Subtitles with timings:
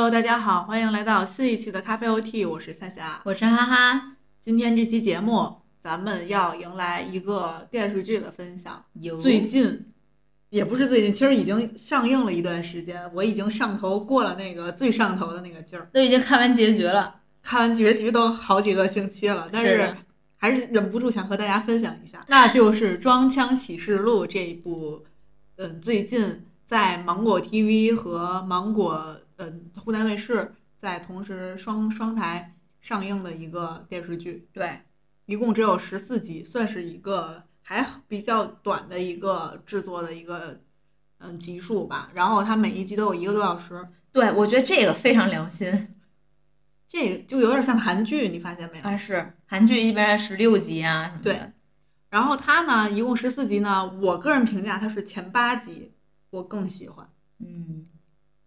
[0.00, 4.16] Hello，大家好，欢迎来到新一期的咖啡 OT，我是夏夏，我是哈哈。
[4.40, 8.82] 今天这期节目，咱们要迎来一个电视剧的分享。
[8.94, 9.14] 有。
[9.18, 9.92] 最近，
[10.48, 19.94] 也不是最近，其实已经上映了一段时间，我已经上头过了那个最上头的那个劲儿，都已经看完结局了，看完结局都好几个星期了，但是
[20.38, 25.04] 还是忍不住想和大家分享一下，那就是《装腔启示录》这一部，
[25.56, 34.80] 嗯，最近在芒果 TV 和芒果嗯湖南卫视在同时双双台上映的一个电视剧，对，
[35.24, 40.60] 一共只有十四集，算是一个还比较短的一个制作的一个
[41.18, 42.10] 嗯集数吧。
[42.14, 45.96] 然后它每一集都有一个多小时，对我觉得这个非常良心。
[46.86, 48.84] 这个就有点像韩剧，你发现没有？
[48.84, 51.32] 啊，是韩剧一般十六集啊什么的。
[51.32, 51.52] 对
[52.10, 55.92] 然后它呢，一共十四集呢，我个人评价它是前八集
[56.30, 57.86] 我更喜欢，嗯，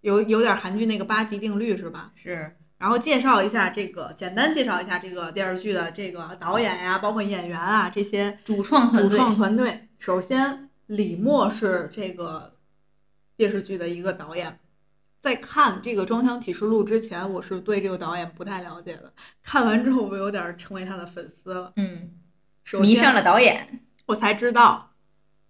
[0.03, 2.11] 有有点韩剧那个八级定律是吧？
[2.15, 9.09] 是，然后介绍一下这个，简单介绍一下这个电视剧的这个导演呀，包括演员啊这些主创团队。
[9.09, 9.87] 主创团队。
[9.99, 12.57] 首先，李默是这个
[13.37, 14.59] 电视剧的一个导演。
[15.21, 19.13] 在看这个《装腔启示录》之前，我是对这个导演不太了解的。
[19.41, 21.71] 看完之后，我有点成为他的粉丝了。
[21.77, 22.11] 嗯，
[22.81, 23.85] 迷上了导演。
[24.07, 24.92] 我才知道，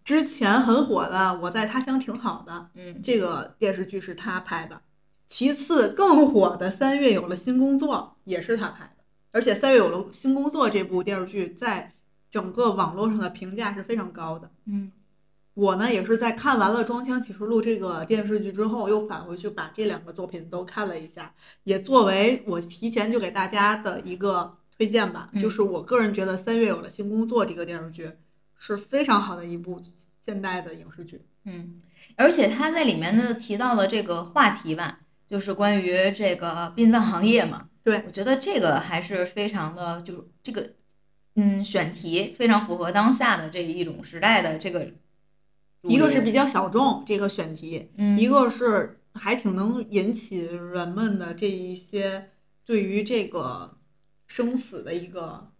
[0.03, 4.81] 之前很火的《我在他乡挺好的》嗯，这个电视剧是他拍的。
[5.29, 11.93] 其次，更火的《三月有了新工作》也是他拍的，而且《三月有了新工作》这部电视剧在
[12.29, 14.51] 整个网络上的评价是非常高的。
[14.65, 14.91] 嗯，
[15.53, 25.29] 我呢也是在看完了《装腔启示录》这个电视剧之后，又返回去把这两个作品都看了一下，也作为我提前就给大家的一个推荐吧。
[25.33, 28.11] 嗯就是我个人觉得《三月有了新工作》这个电视剧
[28.65, 29.81] 是非常好的一部
[30.21, 31.21] 现代的影视剧。
[31.43, 31.81] 嗯，
[32.15, 37.67] 而且他在里面呢提到了这个话题吧，就是关于这个殡葬行业嘛。
[37.83, 40.69] 对我觉得这个还是非常的，就是这个，
[41.35, 44.89] 嗯，选题非常符合当下的这一种时代的这个。
[45.81, 52.29] 一个是比较小众这个选题，嗯，一个是还挺能引起人们的这一些
[52.63, 53.77] 对于这个
[54.25, 55.51] 生死的一个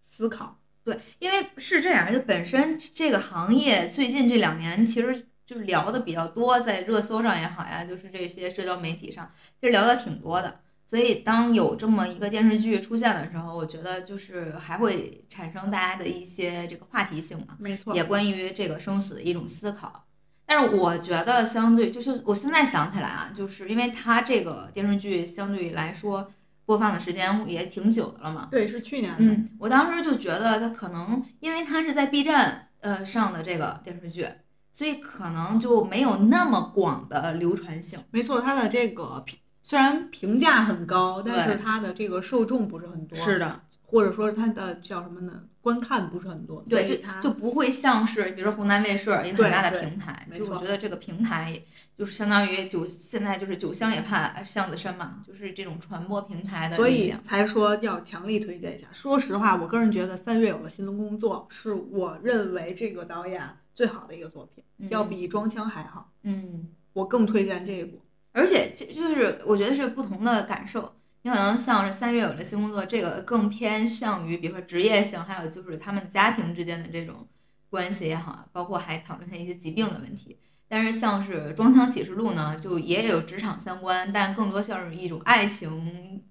[0.00, 0.61] 思考。
[0.84, 10.60] 对，因为是这样，就本身这个行业最近这两年其实就是聊的比较多，在热搜上也好呀，就是这些社交媒体上，其实聊的挺多的。
[10.84, 20.04] 所以当有这么一个电视剧出现的时候，我觉得就是还会产生大家的一些这个话题性嘛，没错，也关于这个生死的一种思考。
[20.44, 26.30] 但是我觉得相对就是我现在想起来啊，就是因为它这个电视剧相对来说
[26.64, 29.24] 播放的时间也挺久的了嘛，对，是去年的。
[29.24, 34.28] 嗯，我当时就觉得它可能因为它是在 B 站呃上的这个电视剧，
[34.72, 37.98] 所以可能就没有那么广的流传性。
[38.10, 45.44] 没错，它的这个评虽然评价很高，但是对它的这个受众不是很多，是的，或者说它的叫什么呢？
[45.62, 51.62] 观看不是很多，对，就就不会像是比如说湖南卫视一个很大的平台，就我觉得这个平台
[51.96, 57.14] 就是相当于酒现在就是酒香也怕巷子深嘛，就是这种传播平台的所以。
[57.22, 58.88] 才说要强力推荐一下。
[58.92, 63.40] 说实话，我个人觉得三月有了新的工作，是我认为这个导演
[63.72, 66.10] 最好的一个作品，要比装腔还好。
[66.24, 68.00] 嗯，我更推荐这一部。
[68.32, 70.92] 而且就就是我觉得是不同的感受。
[71.22, 77.28] 你可能像是三月有了新工作，这个更偏向于比如说职业性，还有就是他们家庭之间的这种
[77.70, 80.38] 关系也好，包括还讨论一些疾病的问题。
[80.68, 86.24] 但是像是《装腔启示录》呢，就也有职场相关，但更多像是一种爱情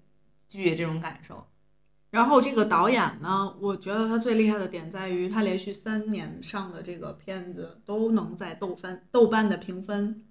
[0.48, 1.46] 剧这种感受。
[2.10, 10.22] 然后这个导演呢，我觉得他最厉害的点在于，他连续三年上的这个片子都能在豆瓣豆瓣的评分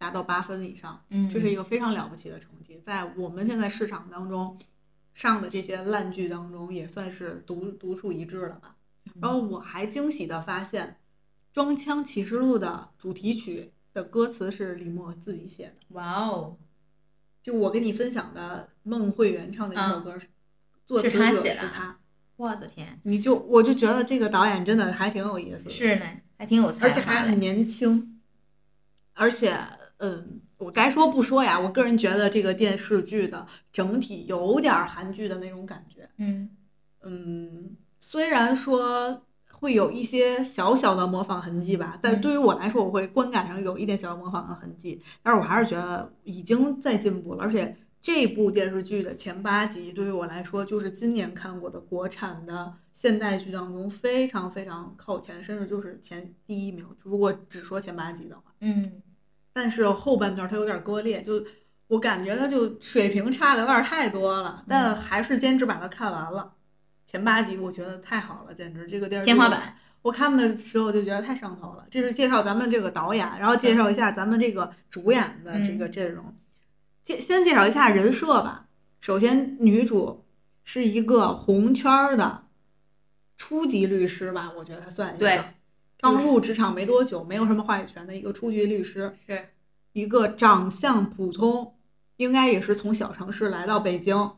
[0.00, 4.58] 达到八分以上，嗯这是一个非常了不起的成绩，在我们现在市场当中
[5.12, 8.76] 上的这些烂剧当中，也算是独独树一帜了吧。
[9.20, 10.96] 然后我还惊喜的发现，
[11.54, 16.56] 《装腔启示录》的主题曲的歌词是李默自己写的，哇哦，
[17.42, 20.18] 就我跟你分享的孟慧圆唱的这首歌，
[20.86, 21.98] 作词是者是他。
[22.36, 26.06] 我的天，你就我就觉得这个导演真的还挺有意思的，是呢，
[26.38, 27.38] 还挺有才而且还很。
[27.38, 28.18] 年轻，
[29.12, 29.54] 而且
[30.00, 36.50] 嗯，我该说不说呀，我个人觉得这个电视剧的整体有点韩剧的那种感觉，嗯。
[37.02, 42.20] 嗯，虽然说会有一些小小的模仿痕迹吧，但嗯。
[42.20, 56.86] 对于我来说，我会观感上有一点小模仿的痕迹，但是我还是觉得已经在进步了，而且这部电视剧的前八集对于我来说，就是今年看过的国产的现代剧当中非常非常靠前，甚至就是前第一名。
[57.02, 59.02] 如果只说前八集的话，嗯
[59.60, 61.44] 但是后半段它有点割裂，就
[61.88, 66.54] 我感觉它就水平差的有点太多了，但还是坚持把它看完了。
[67.06, 69.76] 前八集我觉得太好了，简直这个电视天花板。
[70.00, 71.84] 我看的时候就觉得太上头了。
[71.90, 76.24] 这是介绍咱们这个导演，然后介绍一下咱们这个主演的这个阵容。
[77.04, 78.66] 介先介绍一下人设吧。
[79.00, 80.24] 首先，女主
[80.64, 82.46] 是一个红圈的
[83.36, 85.18] 初级律师吧，我觉得她算一个。
[85.18, 85.44] 对，
[86.00, 89.48] 刚入职场没多久，没有什么话语权的一个初级律师，是
[89.92, 91.74] 一个长相普通，
[92.16, 94.30] 应该也是从小城市来到北京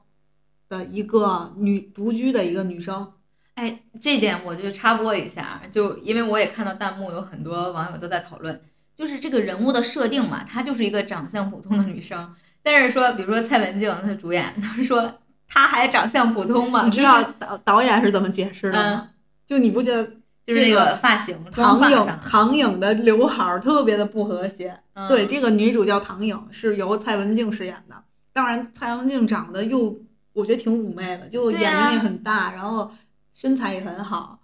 [0.68, 3.12] 的一个女独居的一个女生。
[3.54, 8.60] 哎，这点我就插播一下，就因为我也看到弹幕有很多网友都在讨论，
[8.96, 16.84] 就是这个人物的设定嘛，她就是一个长相普通的女生，但是说，比如说蔡文静她主演，她说她还长相普通吗？
[16.86, 19.10] 你知道导导演是怎么解释的吗？
[19.46, 20.10] 就你不觉得
[20.46, 24.78] 就是那个发型，唐颖影唐颖的刘海儿特别的不和谐。
[25.08, 27.94] 对，这个女主叫唐颖，是由蔡文静饰演的。
[28.32, 29.98] 当然，蔡文静长得又
[30.32, 32.90] 我觉得挺妩媚的，就眼睛也很大，然后。
[33.34, 34.40] 身材也很好，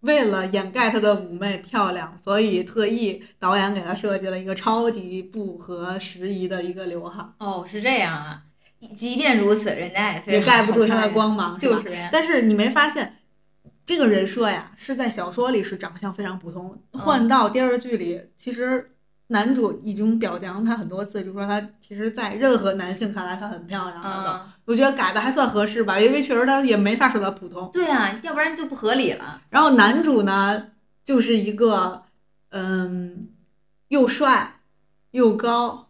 [0.00, 7.20] 为了掩盖她的妩媚漂亮，所以特意导演给她设计了一个超级不合时宜的一个刘海。
[7.38, 8.42] 哦，是这样啊。
[8.94, 11.92] 即便如此，人家也也盖不住她的光芒，就是。
[12.12, 13.16] 但是你没发现，
[13.88, 18.92] 这个人设呀，是在小说里是长相非常普通，换到电视剧里，其实。
[19.30, 24.50] 男主已经表扬她很多次，就说她其实，在任何男性看来，她很漂亮了。
[24.64, 27.68] 都，我觉得改的还算合适吧，因为确实她也没法说她普通。
[27.70, 29.42] 对啊，要不然就不合理了。
[29.50, 30.68] 然后男主呢，
[31.04, 32.04] 就是一个，
[32.52, 33.28] 嗯，
[33.88, 34.60] 又帅
[35.10, 35.87] 又高，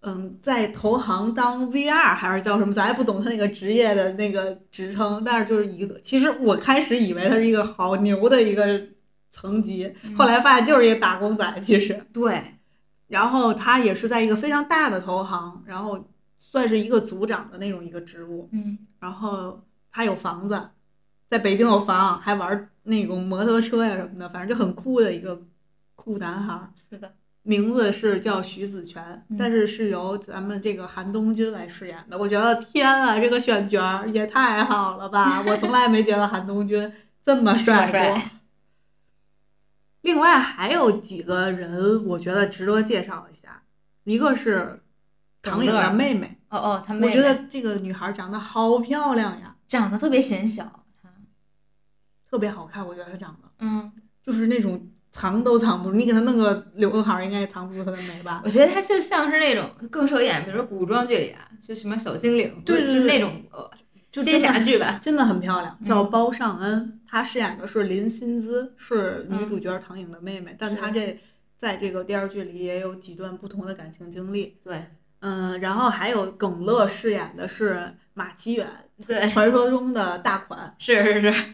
[0.00, 8.80] 嗯，在投行当 VR 还是叫什么，咱也不懂他那个职业的那个职称，但是就是一个，其实我开始以为他是一个好牛的一个。
[9.30, 12.42] 层级，后来发现就是一个打工仔，其实对。
[13.08, 16.08] 然后他也是在一个非常大的投行，然后
[16.38, 18.48] 算是一个组长的那种一个职务。
[18.52, 18.78] 嗯。
[18.98, 19.62] 然后
[19.92, 20.70] 他有房子，
[21.28, 25.40] 在北京有房，还玩那种摩托车呀什么的，反正就很酷的一个
[25.94, 26.72] 酷男孩。
[26.90, 27.12] 是的。
[27.48, 32.18] 名字是叫徐子泉，但是是由咱们这个韩东君来饰演的。
[32.18, 35.42] 我觉得天啊，这个选角也太好了吧！
[35.46, 36.92] 我从来没觉得韩东君
[37.24, 38.22] 这么帅过。
[40.02, 43.62] 另外还有几个人，我觉得值得介绍一下。
[44.04, 44.82] 一个是
[45.40, 47.06] 唐颖的妹妹，哦哦，她妹妹。
[47.06, 50.84] 我觉得这个女孩长得好漂亮呀，长得特别显小，
[52.30, 52.86] 特别好看。
[52.86, 53.90] 我觉得她长得，嗯，
[54.22, 54.86] 就是那种
[55.18, 55.96] 藏都藏不住。
[55.96, 58.40] 你给他弄个刘海儿，应该也藏不住他的美吧？
[58.44, 63.68] 我觉得他就像是那种更受演，比如说古装剧里啊，就什么小精灵，对，就是那种呃。
[64.10, 71.20] 仙侠剧吧，真的很漂亮，叫包尚恩，她饰演的是林心姿，是女主角唐颖的妹妹，但她这
[71.56, 74.56] 在这个电视剧里也有几段不同的感情经历。
[74.64, 74.82] 对，
[75.20, 78.66] 嗯，然后还有耿乐饰演的是马奇远，
[79.06, 81.44] 对，传说中的大款，是是是，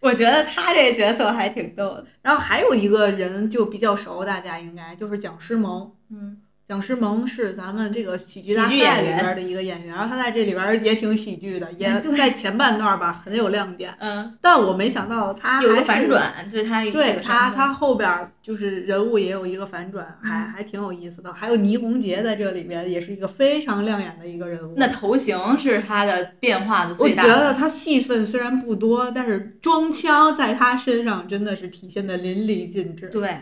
[0.00, 2.06] 我觉得他这角色还挺逗的。
[2.22, 6.42] 然后还有一个人就比较熟，大家应该就是蒋诗萌，嗯。
[6.68, 13.90] 蒋诗萌是咱们这个喜剧大赛里边的一个演员，然后他在这里边也挺喜剧的，也 在前半段吧很有亮点。
[13.98, 21.32] 嗯，但我没想到他有个反转，对他对他他后边就是人物也有一个反转，还还挺有意思的。
[21.32, 24.74] 还有倪虹洁在这里边也是一个非常亮眼的一个人物。
[24.76, 27.22] 那头型是他的变化的最大。
[27.22, 33.08] 我觉得他戏份虽然不多，但是装腔在他身上真的是体现的淋漓尽致。
[33.08, 33.38] 对，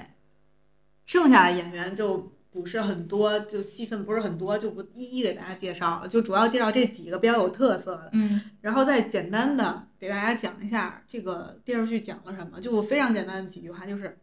[1.04, 2.32] 剩下的演员就。
[2.56, 14.18] 不是很多，就戏份不是很多，就不一一给大家介绍了，就主要介绍这几个比较有特色的，嗯，然后再简单的给大家讲一下这个电视剧讲了什么，就非常简单的几句话，就是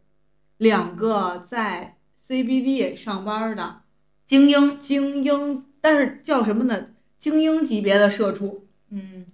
[0.56, 3.82] 两个在 CBD 上班的
[4.26, 6.88] 精英，精英，但是叫什么呢？
[7.16, 9.26] 精英级别的社畜，嗯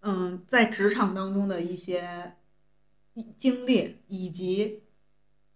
[0.00, 2.34] 嗯，在职场当中的一些
[3.38, 4.82] 经历，以及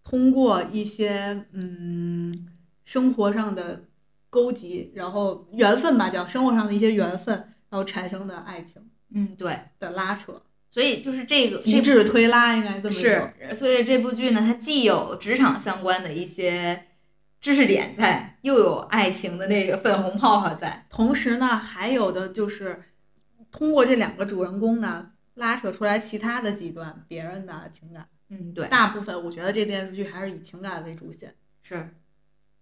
[0.05, 2.47] 通过一些嗯。
[2.89, 3.85] 生活上的
[4.31, 7.37] 勾结，然后缘分吧，叫生活上的一些缘分，
[7.69, 10.41] 然后产生的爱情，嗯，对的拉扯，
[10.71, 13.03] 所以就是这个极致推拉，应该这么说。
[13.03, 16.87] 是，所以这部剧呢，它既有职场相关的一些
[17.43, 22.85] 知识点在，又有爱情的那个粉红泡泡在，同时呢，还有的就是
[23.53, 28.09] 通过这两个主人公呢，拉扯出来其他的几段别人的情感。
[28.31, 31.35] 嗯，对，大部分我觉得这电视剧还是以情感为主线。
[31.63, 31.95] 是。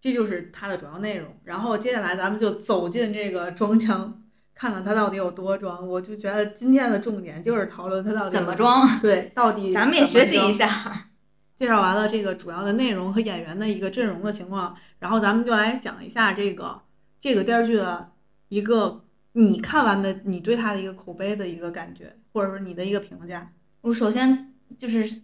[0.07, 4.23] 这就是它的主要内容，然后接下来咱们就走进这个装腔，
[4.55, 5.85] 看看它到底有多装。
[5.85, 11.09] 我就觉得今天的重点就是讨论它到底怎么装，对，到底 咱们也学习一下。
[11.59, 16.81] 介绍完了这个主要的内容和演员的一个阵容的情况，然后咱们就来讲一下这个
[17.21, 18.13] 这个电视剧的
[18.49, 23.51] 一个你看完的你对它的一个口碑的一个感觉，或者说你的一个评价。
[23.81, 25.21] 我首先就是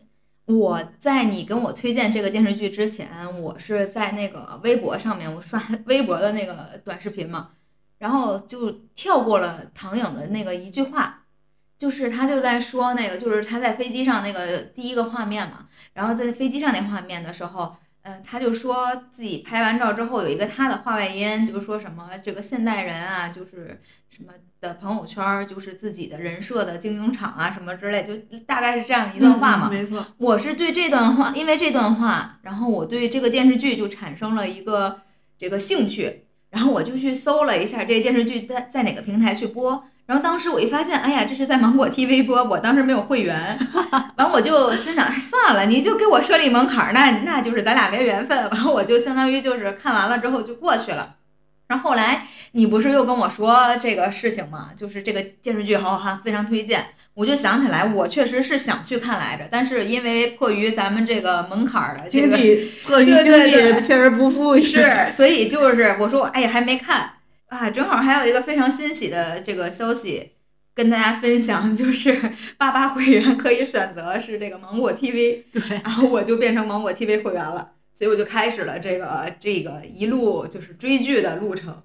[0.59, 3.09] 我在你跟我推荐这个电视剧之前，
[3.41, 7.51] 我是在那个微博上面我刷 微博的那个短视频嘛，
[7.99, 11.25] 然后就跳过了唐颖的那个一句话，
[11.79, 17.77] 就是他就在说那个就是他在飞机上那个第一个画面嘛，然后在飞机上那画面的时候。
[18.05, 23.81] 嗯，他就说自己拍完照之后有一个他的话外音，就是说什么这个现代人啊，就是
[24.11, 29.71] 什么的朋友圈，就是自己的人设的经营场啊，什么之类，就大概是这样一段话嘛。
[29.71, 35.03] 没错，我是对这段话，因为这段话，然后我对这个电视剧就产生了一个
[35.39, 39.85] 这个兴趣，然后我就去搜了一下这个电视剧在在哪个平台去播。
[40.07, 43.59] 然后当时我一发现，哎呀，这是在芒果 TV 播，我当时没有会员，
[44.19, 48.37] 完我就心想，算了，你就给我设立门槛儿，那那就是咱俩没缘分。
[48.51, 51.15] 完后我就相当于就是看完了之后就过去了。
[51.69, 54.71] 然后后来你不是又跟我说这个事情吗？
[54.77, 56.85] 就是这个电视剧好好看，非常推荐。
[57.15, 63.53] 我就想起来，我确实是想去看来着，但是因为迫于咱们这个门槛儿的经济，迫于经济
[63.87, 67.13] 确实不富裕，是，所以就是我说，哎呀，还没看。
[67.53, 70.33] 啊，正好还有一个非常欣喜的这个消息
[70.73, 72.19] 跟大家分享，就是
[72.57, 81.83] 八八会员可以选择是这个芒果 TV，对，然后我就变成芒果 TV 会员了，所以我就开始了这个这个一路就是追剧的路程，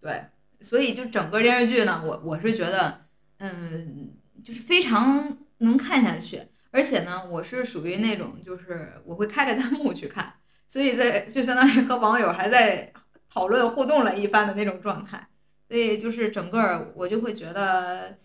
[0.00, 0.26] 对，
[0.60, 3.00] 所以就整个电视剧呢，我我是觉得，
[3.40, 4.12] 嗯，
[4.44, 10.34] 就是非常能看下去，而且呢，我是属于那种就是我会开着弹幕去看，
[10.68, 12.92] 所以在就相当于和网友还在。
[13.38, 15.28] 讨论互动了一番的那种状态，
[15.68, 18.18] 所以就是整个我就会觉得，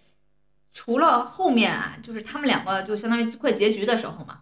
[0.74, 4.40] 除了后面啊，就是他们两个就相当于快结局的时候嘛，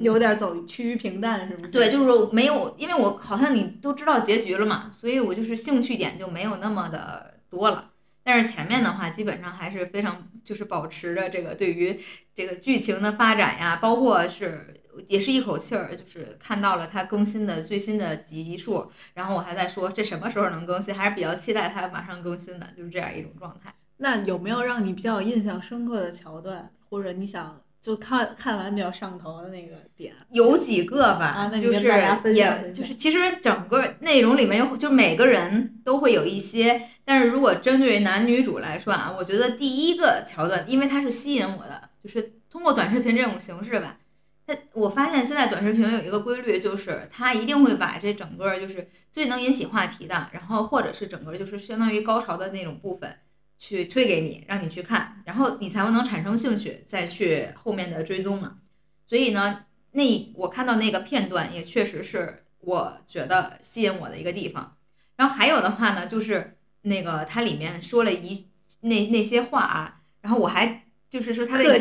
[0.00, 1.70] 有点走趋于平淡，是吗？
[1.72, 7.92] 对，就是没有，因为我好像你都知道结局了嘛，所以我就是兴趣点就没有那么的多了。
[8.22, 11.98] 但是前面的话，基本上还是非常就是保持着这个对于
[12.34, 14.82] 这个剧情的发展呀，包括是。
[15.06, 23.74] 也是一口气儿，就是看到了它更新的最新的集数，然后我还在说这什么时候能更新，还是比较期待它马上更新的，就是这样一种状态。
[23.98, 30.12] 那有没有让你比较印象深刻的桥段，或者你想就看看完比较上头的那个点？
[30.30, 31.86] 有几个吧，就是
[32.32, 43.98] 也就是其实整个内容里面有，就每个人都会有一些，但是如果针对男女主来说啊，我觉得第一个桥段，因为它是吸引我的，就是通过短视频这种形式吧。
[44.46, 53.16] 它我发现现在短视频有一个规律，就是它一定会把这整个就是最能引起话题的，然后或者是整个就是相当于高潮的那种部分，
[53.58, 58.58] 去推给你，让你去看，然后你才会能产生兴趣，再去后面的追踪嘛。
[59.06, 64.76] 所以呢，那我看到那个片段也确实是我觉得吸引我的一个地方。
[65.16, 68.46] 然后还有的话呢，就是那个它里面说了一
[68.80, 70.83] 那那些话啊，然后我还。
[71.14, 71.78] 就是说他那个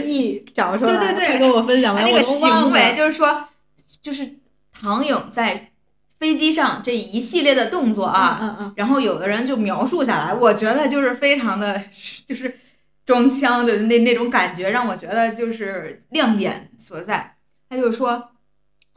[0.54, 3.48] 找出来，对对对，跟我分享那个行为，就是说，
[4.00, 4.36] 就是
[4.72, 5.72] 唐颖在
[6.20, 11.84] 飞机上这一系列的动作啊，嗯嗯，然后有的人就描述下来，我觉得就是非常的，
[12.28, 12.60] 就是
[13.08, 17.38] 装腔的那那种感觉，让我觉得就是亮点所在。
[17.68, 18.30] 他就是说，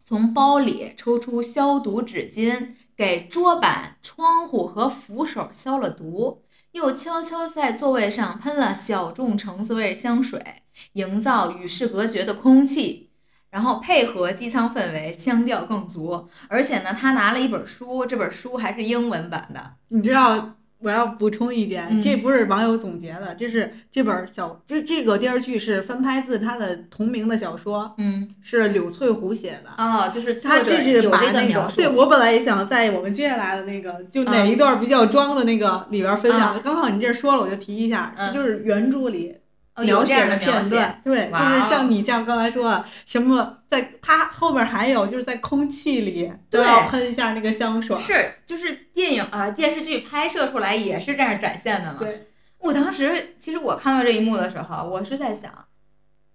[0.05, 6.43] 从包里抽出消毒纸巾，给桌板、窗户和扶手消了毒。
[6.77, 13.09] 又悄悄在座位上喷了小众橙子味香水，营造与世隔绝的空气，
[13.49, 16.29] 然后配合机舱氛围，腔调更足。
[16.49, 19.77] 而且呢，他拿了一本书，这本书还是英文版的。
[19.89, 20.57] 你知道？
[20.87, 29.71] 我要补充一点，这不是网友总结的，这是这本小，这这个电视剧是翻拍自他的同名的小说，嗯，是柳翠湖写的。
[29.77, 39.35] 哦，就是他这是把那个，对我本来也想在我们接下来的那个，就哪一段比较装的那个里边分享，刚好你这说了，我就提一下，这就是原著里。
[39.79, 47.95] 描写的片段，对，就是像你这样刚才说，什么在它后面还有，就是在空气里都要喷一下那个香水。
[47.99, 51.99] 是，就是电影啊电视剧拍摄出来也是这样展现的嘛。
[51.99, 52.29] 对，
[52.59, 55.53] 我当时其实我看到这一幕的时候，我是在想，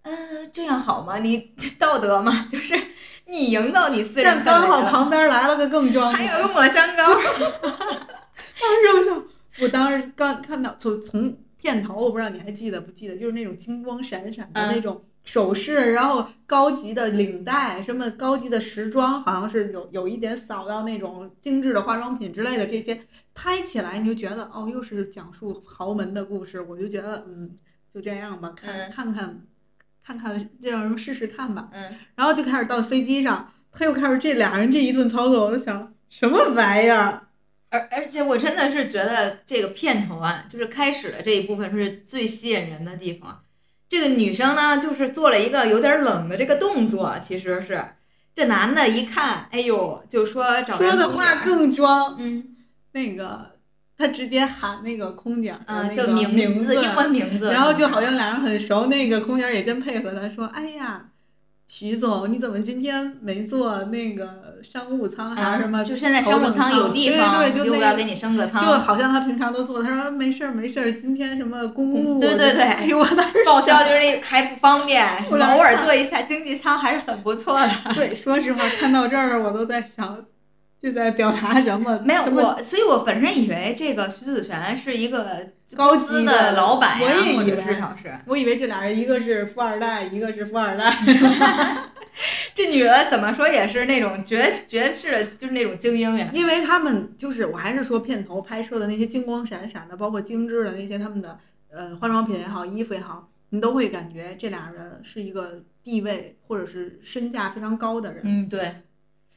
[0.04, 1.18] 嗯，这样好吗？
[1.18, 2.46] 你道德吗？
[2.48, 2.76] 就是
[3.26, 7.04] 你营造你私人但刚好旁边来了个更装，还有个抹香膏。
[8.62, 9.24] 当时我想，
[9.62, 11.36] 我当时刚看到从从。
[11.62, 23.02] 片头我不知道你还记得不记得，就是那种金光闪闪的那种首饰，然后高级的领带，什么高级的时装，好像是有有一点扫到那种精致的化妆品之类的这些，
[23.36, 27.52] 拍起来你就觉得哦，又是讲述豪门的故事，我就觉得嗯，
[27.94, 29.48] 就这样吧，看看看
[30.04, 31.70] 看看，让人试试看吧。
[31.72, 37.28] 嗯，然后就开始到飞机上，他又开始这俩人这一顿操作，我就想什么玩意儿？
[37.72, 43.44] 而而且我真的是觉得这个片头啊，就是开始的这一部分是最吸引人的地方。
[43.90, 47.84] 这个女生呢，就是做了一个有点冷的这个动作，其实是。
[48.34, 52.56] 这男的一看，哎呦，就说找说的话更装，嗯。
[52.94, 53.52] 那个
[53.98, 61.11] 他直接喊那个空姐儿的嗯，那个就名名字英文名字，然后就好像俩人很熟，那个空姐儿也真配合他说：“哎呀，
[61.74, 64.28] 徐总，你怎么今天没坐那个
[64.62, 65.80] 商务舱还是什么？
[65.80, 68.82] 啊就现在商务舱有地方，对对，就那个要给你升个舱就舱？
[68.82, 69.82] 好像他平常都坐。
[69.82, 72.18] 他说没事儿没事儿，今天什么公务？
[72.18, 77.70] 嗯对对对哎呦我当时报销就是那 还不方便，我偶尔坐一下经济舱还是很不错的。
[77.96, 80.18] 对，说实话，看到这儿我都在想，
[80.82, 82.00] 就在表达什么？
[82.04, 87.78] 没有我，所以我本身以为这个徐子泉是一个高公司级的老板呀，我也是
[88.26, 90.92] 我以为这俩人一个是富二代，一个是富二代。
[92.54, 96.30] 这女的怎么说也是那种绝绝世的，就是那种精英呀。
[96.34, 101.40] 因为他们就是，我还是说片头拍摄的那些金光闪闪的，包括精致的那些他们的
[101.72, 108.22] 呃化妆品也好，衣服也好，你都会感觉这俩人是一个地位或者是身价非常高的人。
[108.26, 108.76] 嗯，对，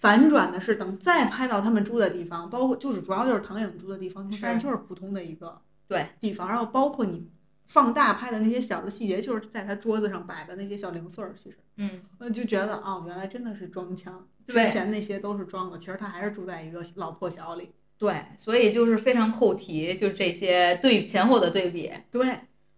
[0.05, 5.59] 反转的是，等再拍到他们住的地方，包括就是主要就是唐颖住的地方，你是发现就是普通的一个
[5.89, 7.31] 对地方，然后包括你
[7.67, 17.71] 放大拍的那些小的细节，就是在他桌子上摆的那些小零碎儿，其实嗯，我就觉得哦，原来真的是装腔，之前那些都是装的，其实他还是住在一个老破小里。
[17.97, 22.29] 对，所以就是非常扣题，就这些对前后的对比，对，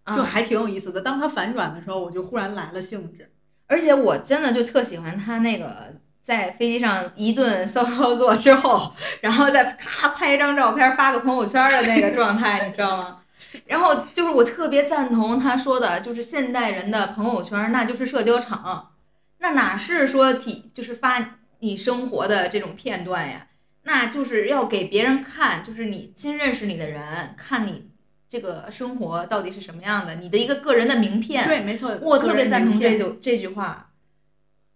[0.03, 1.01] 啊就还挺有意思的。
[1.01, 3.29] 当他反转的时候，我就忽然来了兴致。
[3.65, 8.91] 而且我真的就特喜欢他那个在飞机上一顿骚操作之后，
[9.21, 13.19] 然后再咔拍一张照片发个朋友圈的那个状态，你知道吗？
[13.65, 18.91] 然后就是我特别赞同他说的，就是现代人的朋友圈那就是社交场，
[19.37, 23.47] 那哪是说体就是发你生活的这种片段呀？
[23.83, 27.87] 那就是要给别人看，就是你新认识你的人看你
[28.27, 31.47] 这个生活到底是什么样的，你的一个个人的名片。
[31.47, 33.85] 对，没错，我特别赞同这句这句话。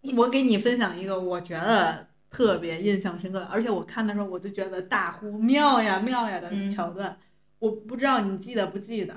[0.01, 0.15] 片。
[0.17, 7.17] 我给你分享一个，我觉得特别印象深刻，而且我看的时候我就觉得大呼妙呀妙呀的嗯桥段。
[7.59, 9.15] 我不知道你记得不记得，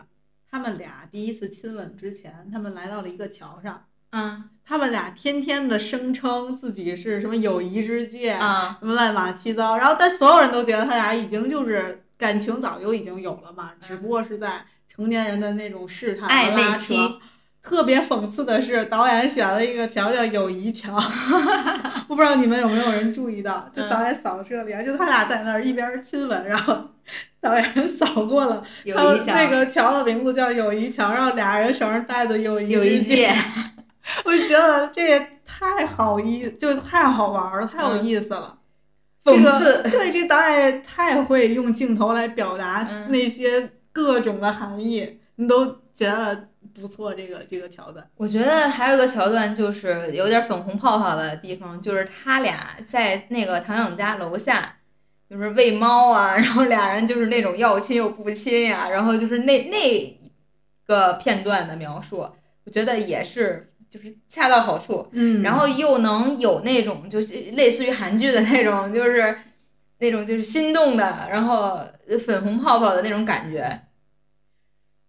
[0.51, 17.19] 他们俩第一次亲吻之前，他们来到了一个桥上，嗯他们俩天天的声称自己是什么友谊之戒，啊，什么乱码七糟，然后但所有人都觉得他俩已经就是感情早就已经有了嘛，只不过是在成年人的那种试探和暧昧拉扯期。
[17.65, 20.95] 特别讽刺的是，导演选了一个桥叫友谊桥，
[22.07, 26.77] 我不知道你们有没有人注意到，就嗯导演扫这里啊，就他俩在那儿一边亲吻，然后
[27.41, 33.35] 导演扫过了，友他们谊桥，那个桥的名字叫友谊桥，然后俩人手上戴的友谊友谊戒戒，
[34.27, 38.59] 我就觉得这也太好意，就太好玩了，太有意思了。
[39.25, 39.83] 这讽个刺。
[39.91, 46.49] 对，这导演也太会用镜头来表达嗯那些各种的含义，你都觉得
[46.81, 47.15] 不错。
[47.15, 54.77] 这个这个桥段，我觉得还有一个桥段就是有点粉红泡泡的地方，就是他俩在那个唐颖家楼下，
[55.31, 60.21] 就是喂猫啊，然后俩人就是那种要亲又不亲呀、然后就是那那
[60.87, 62.19] 个片段的描述，
[62.65, 65.09] 我觉得也是就是恰到好处。
[65.13, 69.37] 嗯然后又能有那种就是类似于韩剧的那种，就是
[69.99, 71.81] 那种就是心动的，然后
[72.25, 73.81] 粉红泡泡的那种感觉。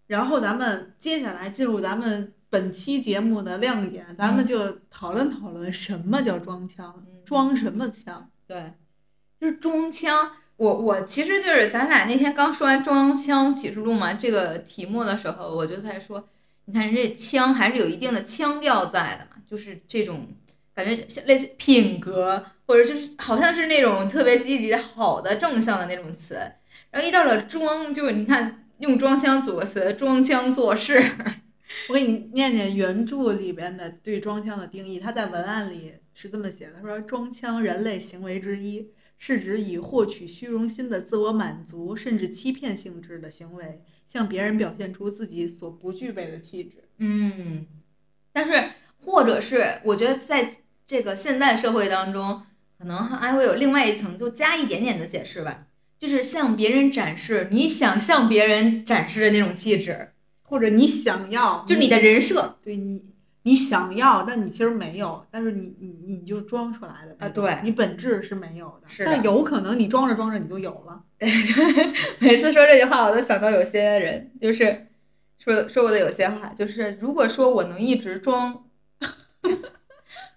[0.08, 8.30] 然后咱们接下来进入咱们本期节目的亮点，咱们就讨论讨论什么叫装腔，嗯装什么腔。
[8.48, 8.74] 对，
[9.40, 10.32] 就是装腔。
[10.58, 16.30] 我我其实就是咱俩那天刚说完《装腔启示录》嘛这个题目的时候，我就在说，
[16.66, 20.28] 你看人家腔还是有一定的腔调在的嘛，就是这种
[20.74, 26.36] 感觉像类似品格，或者就是好像是那种特别积极的、好的、正向的那种词。
[26.90, 31.02] 然后一到了装，就你看用装腔组个词，装腔作势。
[31.90, 46.84] 我给你念念原著里边的对装腔的定义，他在文案里是这么写的：他说，装腔人类行为之一，是指以获取虚荣心的自我满足，甚至欺骗性质的行为，向别人表现出自己所不具备的气质。
[47.00, 47.66] 嗯，
[48.32, 48.72] 但是
[49.04, 52.44] 或者是我觉得在这个现代社会当中，
[52.78, 60.12] 可能还会有另外一层，就加一点点的解释吧，就是向别人展示你想向别人展示的那种气质，
[60.44, 62.58] 或者你想要，就你的人设。
[62.64, 63.02] 对你，
[63.44, 71.02] 你想要，但你其实没有，但是你你你就装出来的啊对你本质是没有的，是的但有可能你装着装着你就有了。
[72.20, 74.88] 每次说这句话，我都想到有些人就是
[75.38, 78.66] 说说过的有些话，就是如果说我能一直装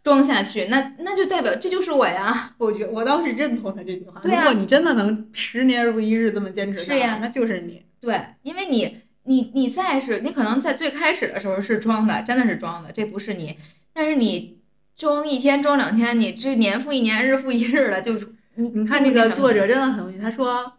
[0.08, 2.54] 装下去，那那就代表这就是我呀。
[2.56, 4.18] 我觉我倒是认同他这句话。
[4.22, 7.84] 对啊如果你真的能十年如一日这么坚持下来，是呀那就是你。
[8.00, 13.58] 对，因为你你你再是你可能在最开始的时候是装的，真的是装的，这不是你。
[13.92, 14.60] 但是你
[14.96, 20.72] 装一天装两天，你这年复一年，日复一日的，就是你你看这个作者真的很有意思，他说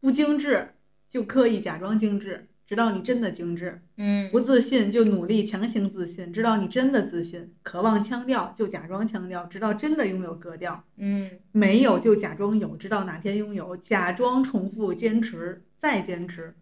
[0.00, 0.74] 不精致
[1.10, 4.30] 就刻意假装精致，直到你真的精致；嗯。
[4.30, 11.28] 不自信就努力强行自信，直到你真的自信；渴望腔调就假装腔调，直到真的拥有格调；嗯。
[11.50, 16.54] 没有就假装有，直到哪天拥有；假装重复坚持再坚持，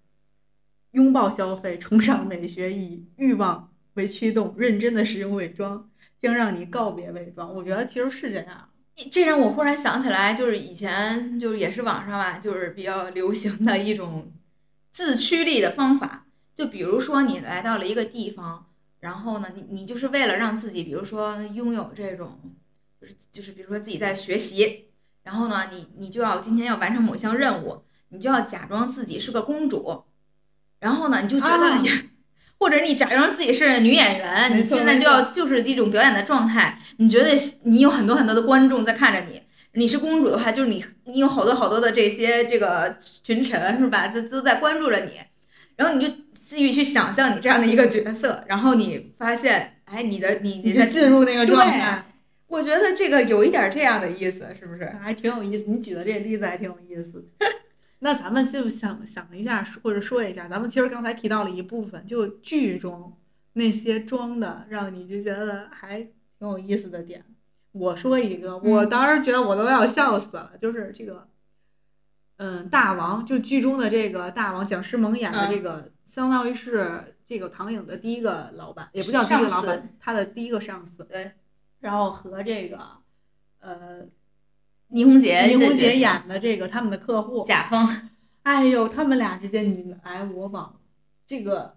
[0.92, 5.90] 拥抱消费，崇尚美学，以欲望为驱动，认真的使用伪装，
[6.23, 7.55] 将让你告别伪装。
[7.55, 8.71] 我觉得其实是这样。
[9.12, 14.33] 这让我忽然想起来，就是以前就是也是网上吧，就是比较流行的一种
[14.90, 16.27] 自驱力的方法。
[16.55, 18.66] 就比如说你来到了一个地方，
[19.01, 22.40] 然后呢，你你就是为了让自己，比如说拥有这种，
[23.01, 24.87] 就是就是比如说自己在学习，
[25.22, 30.03] 然后呢，你你就要今天要完成某一项任务，你就要假装自己是个公主，
[30.81, 31.83] 然后呢，你就觉得啊
[32.59, 39.40] 或者你假装自己是女演员，你现在就要就是一种表演的状态，你觉得你有很多很多的观众在看着你。
[39.72, 44.09] 你是公主的话，就是你，你有好多好多的这些这个群臣是吧？
[44.09, 45.12] 就都在关注着你，
[45.76, 52.04] 然后你就继续去想象你这样的一个角色，然后你发现，哎，你的你你就在进入那个状态，
[52.48, 54.87] 我觉得这个有一点这样的意思，是不是？
[55.00, 55.64] 还挺有意思。
[55.68, 57.24] 你举的这个例子还挺有意思。
[58.00, 63.12] 那咱们就想想一下，或者说一下，咱们其实刚才提到了一部分，就剧中
[63.52, 67.24] 那些装的，让你就觉得还挺有意思的点。
[67.72, 71.28] 我说一个，我嗯当时觉得我都要笑死了，就是这个，
[72.37, 81.04] 嗯，大王，就剧中的这个大王蒋诗萌演的嗯这个，相当于是这个唐颖的第一个老板，也不叫第一个老板，他的第一个上司。
[81.04, 81.33] 对。
[81.81, 82.81] 然后和这个，
[83.61, 84.00] 呃，
[84.88, 88.11] 倪虹洁倪虹洁演的这个他们的客户，甲方，
[88.42, 90.81] 哎呦，他们俩之间你来我往，
[91.24, 91.76] 这个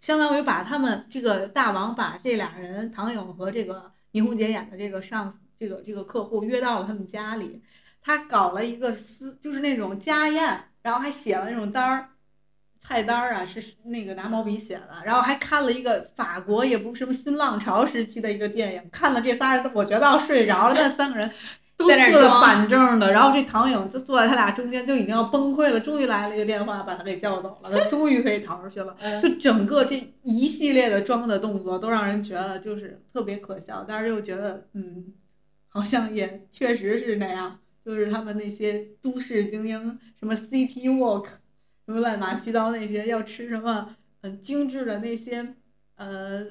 [0.00, 7.62] 相当于把他们这个大王把这俩人唐颖和这个倪虹洁演的这个上这个这个客户约到了他们家里，
[8.00, 12.08] 他搞了一个私就是那种家宴，然后还写了那种单儿。
[12.82, 21.30] 菜单儿啊是那个拿毛笔写的，然后还看了一个法国也不是什么新浪潮时期的一个电影，看了这仨人，我觉得要睡着了，那三个人
[21.80, 25.80] 都坐的板正的，然后这唐颖就坐在他俩中间，就已经要崩溃了。
[25.80, 28.94] 终于来了一个电话，把他给叫走了，他终于可以逃出去了。
[29.00, 35.06] 嗯就整个这一系列的装的动作，都让人觉得就是特别可笑，但是又觉得嗯，
[35.68, 37.58] 好像也确实是那样。
[37.82, 41.24] 就是他们那些都市精英，什么 City Walk，
[41.86, 45.54] 什么乱七八糟那些，要吃什么很精致的那些
[45.96, 46.44] 呃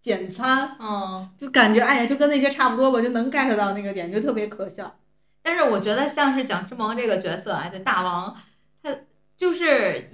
[0.00, 4.96] 简餐，嗯，就感觉哎呀，就跟那些差不多吧，就能 get 到那个点，就特别可笑。
[5.42, 8.36] 但是我觉得像是蒋诗萌这个角色啊，就大王，
[8.82, 8.90] 他
[9.36, 10.10] 就是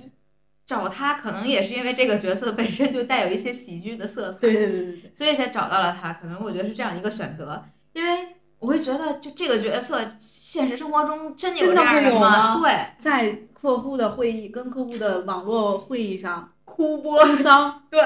[0.67, 6.13] 找他，可能也是因为这个角色本身就带有一些喜剧的色彩，对对对对对，所以才找到了他。
[6.15, 18.01] 可能我觉得是这样一个选择，因为我会觉得就这个角色，现实生活中真的有这样人会有吗对，在客户的会议跟客户的网络会议上哭播丧， 对，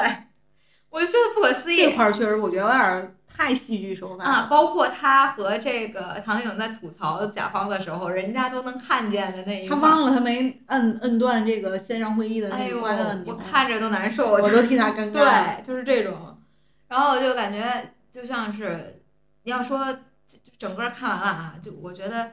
[0.90, 4.42] 我就觉得不可思议这块儿确实我觉得有点太戏剧手法啊！
[4.42, 4.46] 了。
[4.48, 9.68] 包括他和这个唐颖在吐槽甲方的时候，人家都能看见的那一。
[9.68, 15.12] 他忘了他没摁摁断这个线上会议的那个关按钮，我看着都难受，我就都替他尴尬。
[15.12, 16.38] 对，就是这种。
[16.88, 19.00] 然后我就感觉就像是
[19.44, 19.96] 你要说
[20.59, 22.33] 整个看完了啊，就我觉得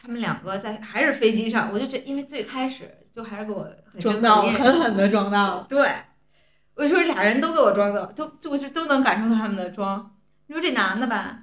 [0.00, 3.66] 他们两个在还是飞机上，我就觉因为最开始就还是给我
[3.98, 5.66] 装到的印象狠狠的装到了。
[5.68, 5.88] 对，
[6.76, 10.10] 我就说俩人都给我装的，都就是都能感受到他们的装。
[10.46, 11.38] 你说这男的吧，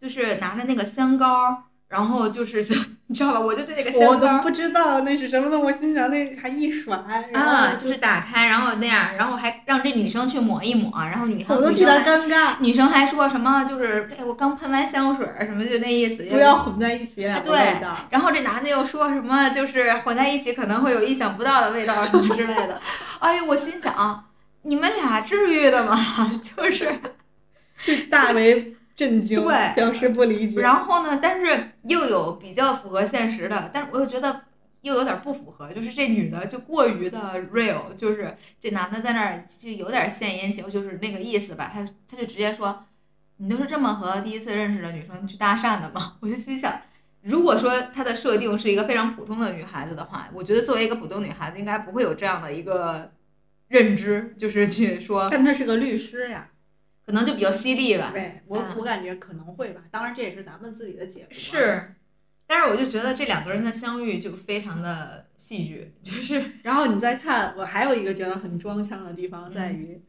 [0.00, 2.74] 就是拿着那个香膏，然后就是就
[3.06, 6.96] 你知道吧，我就对那个香膏都不知道那是什么的，我心想那还一甩，
[7.34, 17.96] 啊，就是打开，然后那样，然后还让这女生去抹一抹，然后女我都替他女生还尴尬，女生还说什么就是哎，我刚喷完香水什么就那意思，不要混在一起，哎两个味道。
[18.10, 22.80] 然后这男的又说什么就是混在一起可能会有意想不到的味道什么之类的。
[23.20, 24.24] 哎呦，我心想
[24.62, 25.96] 你们俩至于的吗？
[26.42, 26.86] 就是。
[27.82, 30.60] 就大为震惊，对表示不理解。
[30.60, 34.42] 然后呢，但是又有比较符合现实的，但是我又觉得
[34.82, 37.18] 又有点不符合，就是这女的就过于的
[37.54, 42.84] real，就是这男的在那儿就有点献殷勤，就是那个意思吧，他他就直接说，
[43.38, 46.16] 你都是这么和第一次认识的女生去搭讪的吗？
[46.20, 46.78] 我就心想。
[47.22, 53.10] 如果说她的设定是一个非常普通的女孩子的话，我觉得作为一个普通女孩子，应该不会有这样的一个
[53.70, 56.50] 认知，就是去说， 但他是个律师呀，
[57.06, 58.10] 可能就比较犀利吧。
[58.12, 61.32] 对我嗯我感觉可能会吧，当然这也是咱们自己的解读啊。
[61.32, 61.94] 是，
[62.46, 70.02] 但是我就觉得这两个人的相遇就非常的戏剧，就是 然后你再看，我还有一个觉得很装腔的地方在于，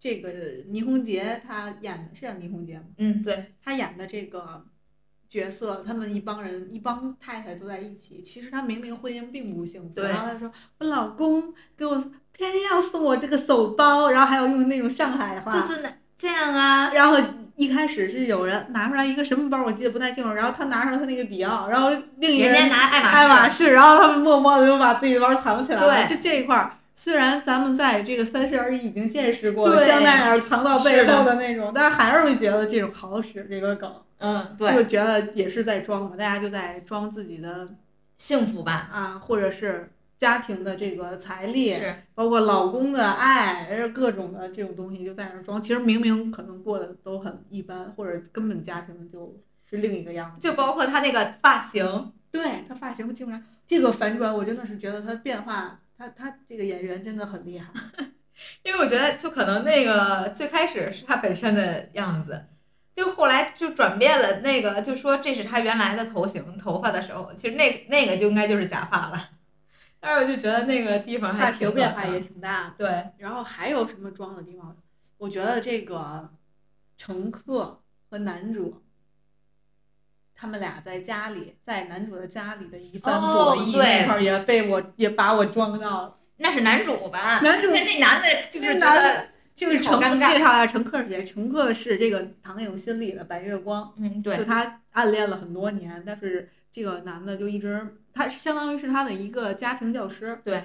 [0.00, 0.30] 这个
[0.68, 2.86] 倪虹洁她演的是叫倪虹洁吗？
[2.96, 4.64] 嗯，对，她演的这个
[5.28, 17.18] 角色，他们一帮人一帮太太坐在一起，其实她明明婚姻并不幸福，然后她说我老公给我偏要送我这个手包，然后还要用那种上海话，就是那这样啊，然后
[17.56, 26.06] 一开始是有人拿出来一个什么包，我记得不太清楚，然后他拿出来他那个迪奥，然后另一个人人家拿爱马爱马仕，然后他们默默的就把自己的包藏起来了。
[26.06, 26.16] 对。
[26.16, 34.74] 就这一块儿，虽然咱们在这个三十而已已经见识过香奈儿藏到背后的那种，但是还是会觉得这种好使这个梗，嗯，对。
[34.74, 37.68] 就，觉得也是在装嘛，大家就在装自己的
[38.16, 39.90] 幸福吧，啊，或者是
[40.22, 41.74] 家庭的这个财力，
[42.14, 45.60] 包括老公的爱，各种的这种东西就在那儿装。
[45.60, 49.36] 其实明明可能过得都很一般，或者根本家庭就
[49.68, 50.40] 是另一个样子。
[50.40, 57.68] 就包括他那个发型，对他发型基本上这个反转，我真的是觉得他变化，他他这个演员真的很厉害。
[58.62, 62.44] 因为我觉得就可能那个最开始是他本身的样子。
[62.94, 69.30] 就后来就转变了，那个就说这是他原来的头型头发的时候，其实那那个就应该就是假发了。
[70.02, 72.74] 但是我就觉得那个地方还型变化也挺大。
[72.76, 74.76] 对，然后还有什么装的地方？
[75.16, 76.28] 我觉得这个
[76.98, 78.82] 乘客和男主。
[80.34, 86.16] 他们俩在家里，在男主的家里的一番哦博弈、对那块儿也被我也把我装到了。
[86.38, 87.38] 那是男主吧？
[87.38, 91.24] 男主那这男的就是觉得男的就是乘客介绍一下乘客是谁？
[91.24, 100.40] 乘客是这个唐颖心里的白月光，嗯，对就，他暗恋了很多年，但是这个男的就一直，他相当于是他的一个家庭教师。
[100.42, 100.64] 对，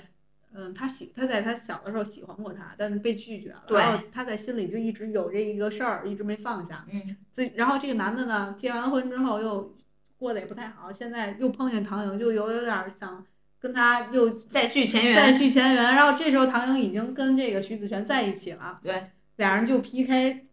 [0.54, 3.64] 嗯，他喜他在他小的时候喜欢过他，但是被拒绝了。
[3.68, 6.86] 对然后他在心里就一直有这一个事儿，一直没放下。
[6.90, 9.76] 嗯，所以，然后这个男的呢，结完婚之后又
[10.18, 13.26] 过得也不太好，现在又碰见唐颖，就有有点想
[13.60, 15.84] 跟他又再续前缘再，续前缘。
[15.94, 20.46] 然后这时候唐颖已经跟这个徐子泉在一起了，对，俩人就 PK，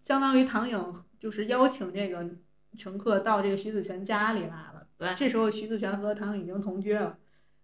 [0.00, 2.28] 相当于唐颖就是邀请这个
[2.76, 4.75] 乘客到这个徐子泉家里来了。
[4.98, 7.16] 对这时候徐子泉和唐颖已经同居了。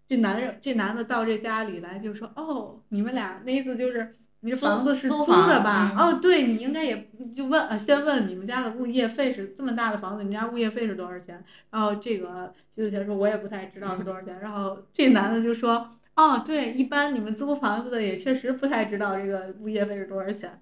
[0.09, 5.93] 这男人这男的到这家里来就说：“哦，你们俩那意思就是你这房子是租租的吧？
[5.95, 11.43] 嗯哦，对你应该也就问呃，先问你们家的物业费是这么大的房子，你们家物业费是多少钱？
[11.71, 14.39] 然后这个徐子泉说：“我也不太知道是多少钱。
[14.41, 20.61] 然后这男的就说：“哦，对，一般你们租房子的也确实不太知道这个物业费是多少钱。”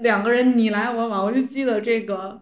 [0.00, 2.40] 两个人你来我往，我就记得这个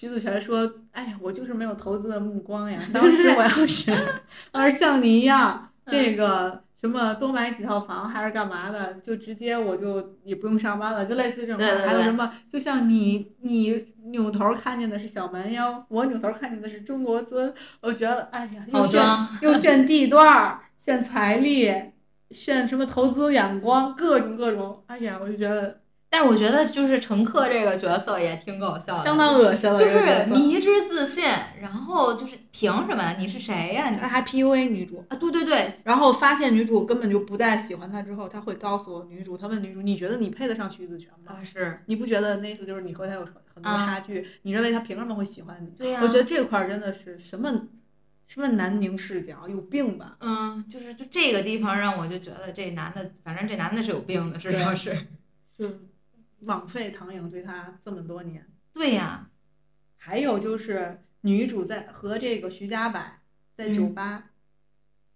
[0.00, 0.60] 徐子泉说
[0.92, 2.80] ：“哎呀，我就是没有投资的目光呀。
[2.90, 3.90] 当时我要是
[4.54, 19.04] 要是像你一样，这个什么多买几套房还是干嘛的，就直接我就也不用上班了，就类似这种还有什么，就像你你扭头看见的是小蛮腰，我扭头看见的是中国尊，我觉得哎呀，又炫，
[19.42, 21.70] 又炫地段儿，炫财力。
[22.30, 25.79] 炫什么投资眼光，各种各种，哎呀，我就觉得
[26.12, 29.78] 但是我觉得就是乘客这个角色也挺搞笑的，相当恶心了。
[29.78, 31.24] 就是这个迷之自信，
[31.60, 33.14] 然后就是凭什么？
[33.16, 41.36] 你是谁呀、还 PUA 女主，啊，对对对，然后发现女主根本就不再喜欢他之后，他会告诉女主，他问女主：“你觉得你配得上徐子泉吗？
[41.38, 43.20] 啊是，你不觉得那意思就是你和他有
[43.54, 44.26] 很多啊差距？
[44.42, 47.68] 你认为他凭什么会喜欢你？”对呀、我觉得这块儿真的是什么
[48.26, 50.16] 什么南宁视角，有病吧？
[50.18, 55.06] 嗯，就是就这个地方让我就觉得这男的，反正这男的是有病的，至少是。
[55.56, 55.68] 就
[56.42, 58.46] 枉费唐颖对他这么多年。
[58.72, 59.28] 对呀、
[59.96, 63.00] 还有就是女主在和这个徐家柏
[63.56, 64.30] 在酒嗯吧，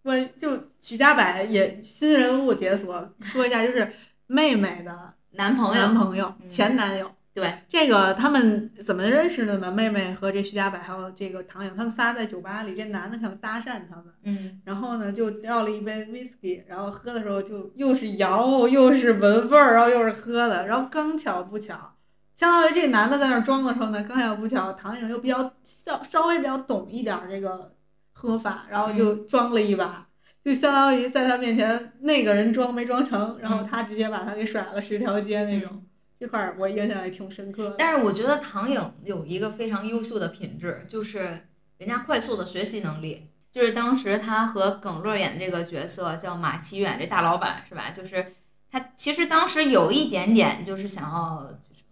[0.03, 3.93] 问、就徐家柏也新人物解锁，说一下就是
[4.27, 7.15] 妹妹的男朋友，男朋友、嗯前男友。
[7.35, 9.69] 对，这个他们怎么认识的呢？
[9.69, 21.97] 妹妹和这徐家柏还有这个唐颖，他们仨在酒吧里，这男的想搭讪他们，嗯，然后呢就要了一杯 whisky，然后喝的时候就又是摇又是闻味儿，然后又是喝的，然后刚巧不巧，
[22.37, 27.75] 相当于这男的在那儿装的时候呢，刚巧不巧，唐颖又比较稍稍微比较懂一点儿这个
[28.13, 30.07] 喝法，然后就装了一把。
[30.45, 35.85] 就相当于在他面前，那个人装没装成，然后他直接把他给甩了十条街那种。
[36.25, 37.75] 这块儿我印象也挺深刻的。
[37.77, 43.29] 但是我觉得唐颖有一个非常优秀的品质，就是人家快速的学习能力。
[43.53, 47.91] 就是当时他和耿乐演这个角色叫马奇远，这大老板是吧？
[47.91, 48.35] 就是
[48.71, 51.85] 他其实当时有一点点就是想要就是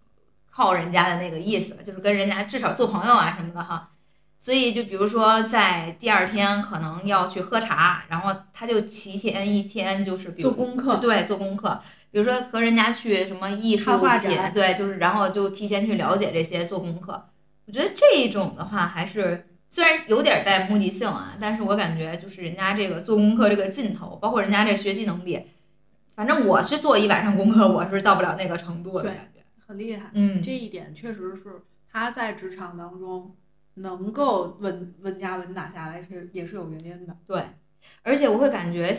[0.50, 3.90] 靠人家的那个意思，就是跟人家至少做朋友啊什么的哈。
[4.38, 11.78] 所以就比如说在第二天可能要去喝茶，然后他就提前一天就是比如做功课对，做功课。
[12.12, 17.30] 比如说和人家去什么艺术展对，就是然后就提前去了解这些，做功课。
[17.66, 25.42] 我觉得这种的话还是虽然有点带目的性啊，但是我感觉就是人家这个做功课这个劲头，包括人家这学习能力，
[26.14, 29.40] 反正我是做一晚上功课，我是到不了那个程度的对感觉。
[29.66, 30.10] 很厉害。
[30.12, 33.34] 嗯，这一点确实是他在职场当中
[33.74, 37.16] 能够稳稳扎稳打下来是也是有原因的。
[37.26, 37.42] 对，
[38.02, 38.92] 而且我会感觉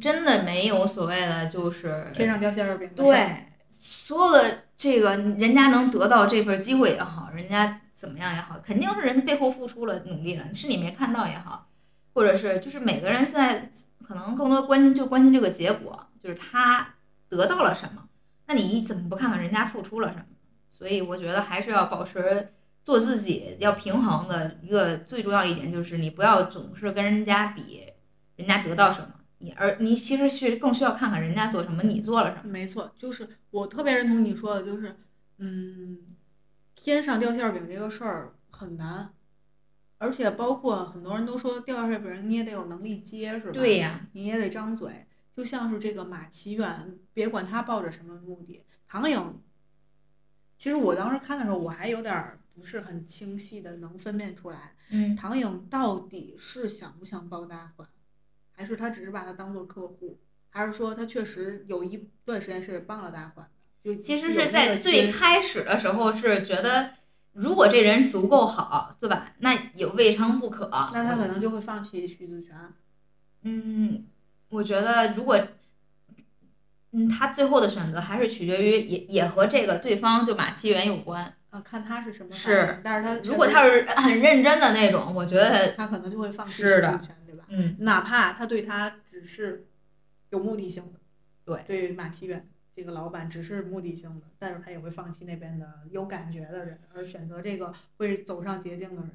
[0.00, 11.68] 真的没有所谓的就是天上掉馅儿饼对所有的这个人家能得到这份机会也好，人家怎么样也好，肯定是人背后付出了努力了，是你没看到也好，
[12.14, 13.70] 或者是就是每个人现在
[14.06, 16.94] 可能更多关心就关心这个结果，就是他
[17.28, 18.02] 得到了什么，
[18.46, 20.24] 那你怎么不看看人家付出了什么？
[20.70, 22.52] 所以我觉得还是要保持
[22.84, 27.84] 做自己，要平衡的一个最重要一点就是你不要总是跟人家比，
[28.36, 32.50] 人家得到什么，你而你其实去更需要看看人家做什么，你做了什么。
[32.50, 34.96] 没错，就是我特别认同你说的，就是
[35.38, 35.98] 嗯，
[36.74, 39.10] 天上掉馅儿饼这个事儿很难，
[39.98, 43.52] 而且包括很多人都说掉馅儿饼你也得有能力接，是吧？
[43.52, 45.06] 对呀，你也得张嘴。
[45.36, 49.38] 就像是这个马奇远，别管他抱着什么目的，唐颖，
[50.56, 57.86] 其实我当时看的时候，我还有点儿不是很清晰的能分辨出来，嗯，唐颖到底是想不想抱大款，
[58.56, 63.94] 还是他只是把他当做客户，还是说他确实有一段时间是帮了大款的？
[63.94, 66.90] 就其实是在最开始的时候是觉得，
[67.34, 69.34] 如果这人足够好，对吧？
[69.38, 70.68] 那也未尝不可。
[70.92, 72.56] 那他可能就会放弃徐子泉。
[73.42, 74.06] 嗯，
[74.48, 75.38] 我觉得如果，
[76.92, 81.32] 嗯，他最后的选择还是取决于也也和这个对方就马其元有关。
[81.50, 87.00] 啊，看他是什么反是应，但是他如果他是很认真的那种，我觉得，他可能就会放弃是的
[87.36, 87.44] 吧？
[87.48, 89.68] 嗯，哪怕他对他只是
[90.30, 91.00] 有目的性的，
[91.44, 99.10] 对对马奇远这个老板只是目的性的，但是他也会放弃那边的有感觉的人，而选择这个会走上捷径的人。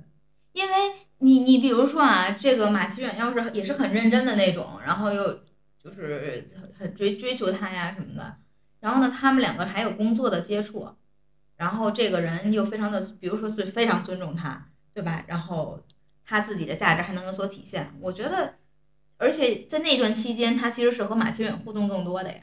[0.54, 0.74] 因为
[1.20, 5.44] 你你比如说啊，这个马奇远要是也是很认真的那种，然后又
[5.80, 8.36] 就是很很追追求他呀什么的，
[8.82, 10.90] 然后呢，他们两个还有工作的接触，
[11.56, 15.24] 然后这个人又非常的，比如说尊非常尊重他，对吧？
[15.28, 15.82] 然后
[16.32, 18.54] 他自己的价值还能有所体现，我觉得，
[19.18, 22.40] 而且在那段期间，他其实是和马清远互动更多的呀，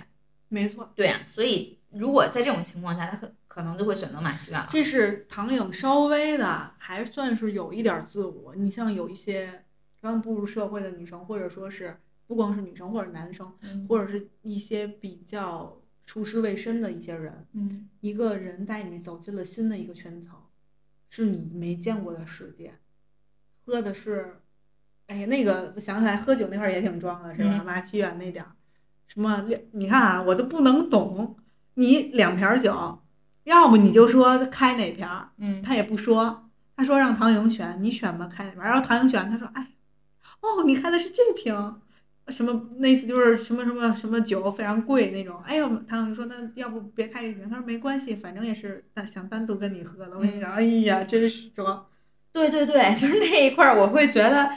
[0.49, 4.69] 没错，对呀，所以如果在这种情况下，他可可能就会选择马清远了。
[4.71, 8.55] 这是唐颖稍微的还算是有一点儿自我。
[8.55, 9.65] 你像有一些
[10.03, 13.87] 刚步入社会的女生，或者说是不光是女生或者男生，嗯。
[13.89, 17.89] 或者是一些比较出师未深的一些人，嗯。
[18.01, 20.35] 一个人带你走进了新的一个圈层，
[21.09, 22.75] 是你没见过的世界，
[23.69, 24.37] 喝的是，
[25.09, 27.51] 哎呀，那个我想起来喝酒那块儿也挺装的，是吧？
[27.53, 28.53] 嗯马奇远那点儿，
[29.07, 31.37] 什么两，你看啊，我都不能懂，
[31.75, 32.99] 你两瓶酒，
[33.45, 39.69] 要不你就说开哪瓶儿，嗯他也不说，他说让唐颖选，你选吧，开哪瓶儿，然后唐颖选，他说，哎，
[40.41, 41.81] 哦，你开的是这瓶。
[42.29, 50.15] 什么那次就是什么什么什么酒非常贵那种，哎呦，唐颖说那要不别开这瓶，他说没关系，反正也是单想单独跟你喝的。
[50.15, 51.87] 我跟你讲，哎呀，真是装。
[52.39, 54.49] 对对对， 就是那一块儿，我会觉得，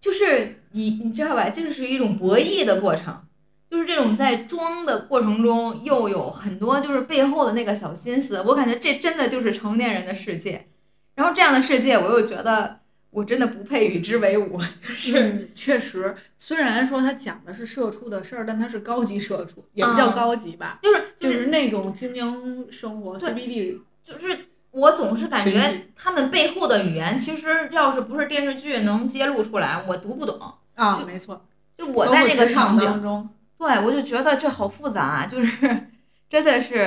[0.00, 3.22] 就是你你知道吧，这就是一种博弈的过程，
[3.70, 10.68] 就是这种在装的过程中，又有很多就是背后的那个小心思，我感觉这真的就是成年人的世界。
[11.14, 23.78] 然后这样的世界，我又觉得我真的不配与之为伍，就是嗯，确实，虽然说他讲的是社畜的事儿，但他是高级社畜，也不叫嗯高级吧，就是就就是是那种精英生活 CBD。
[24.04, 30.52] 就是我总是感觉他们背后的语言，其实要是不是电视剧能揭露出来，我读不懂。
[30.74, 35.86] 啊，就没错，就我在那个场场景，当中，对我就觉得这好复杂啊，就是
[36.30, 36.78] 真的是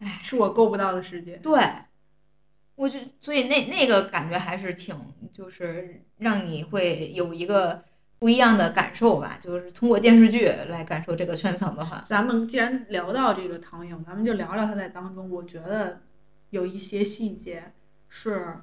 [0.00, 1.36] 哎是我够不到的世界。
[1.36, 1.60] 对，
[2.74, 4.96] 我就所以那那个感觉还是挺，
[5.32, 7.84] 就是让你会有一个
[8.18, 16.00] 不一样的感受吧，就是通过电视剧来感受这个圈层的话，咱们既然聊到这个唐颖，咱们就聊聊他在当中，我觉得
[16.50, 17.72] 有一些细节
[18.08, 18.56] 是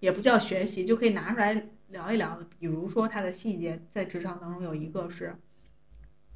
[0.00, 2.46] 也不叫学习，就可以拿出来聊一聊的。
[2.58, 5.36] 比如说他的细节在职场当中有一个是，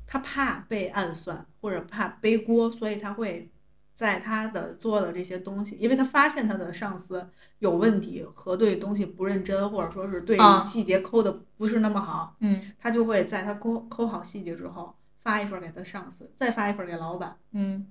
[0.07, 3.51] 他怕被暗算或者怕背锅，所以他会
[3.92, 7.28] 在他的做的这些东西，因为他发现他的上司
[7.59, 17.86] 有问题和对东西不认真，或者说是对啊细节抠的不是那么好，嗯他就会在他抠抠好细节之后，发一份给他上司，再发一份给老板，嗯。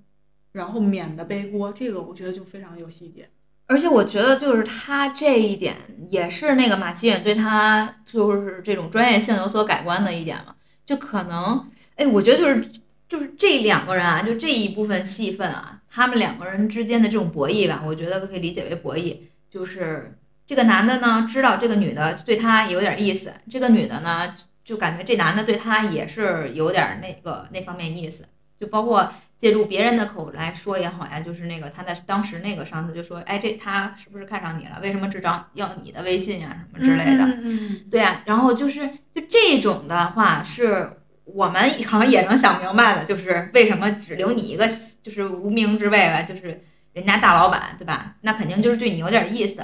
[0.52, 1.72] 然后免得背锅。
[1.72, 3.28] 这个我觉得就非常有细节。
[3.66, 5.76] 而且我觉得，就是他这一点
[6.08, 10.54] 也是那个马奇远对他就是这种专业性有所改观的一点嘛。
[10.86, 12.66] 就可能，哎，我觉得就是
[13.08, 19.18] 就是这两个人啊，就这一部分戏份啊，他们两个人之间的这种博弈吧，我觉得可以理解为博弈。
[19.50, 24.34] 就是这个男的呢，知道这个女的对他有点意思，这个女的呢，
[24.64, 28.26] 就感觉这男的对她也是有点那个那方面意思，
[28.58, 34.80] 就包括借助别人的口来说也好呀，就是那个他的当时那个上司就说，哎，这他是不是看上你了？
[34.82, 37.24] 为什么只找要你的微信呀什么之类的？
[37.24, 40.90] 嗯对啊，然后就是就这种的话是。
[41.30, 44.66] 我们好像也能想明白的，就是为什么只留你一个，
[45.02, 46.58] 就是无名之辈吧，就是
[46.94, 48.16] 人家大老板，对吧？
[48.22, 49.62] 那肯定就是对你有点意思。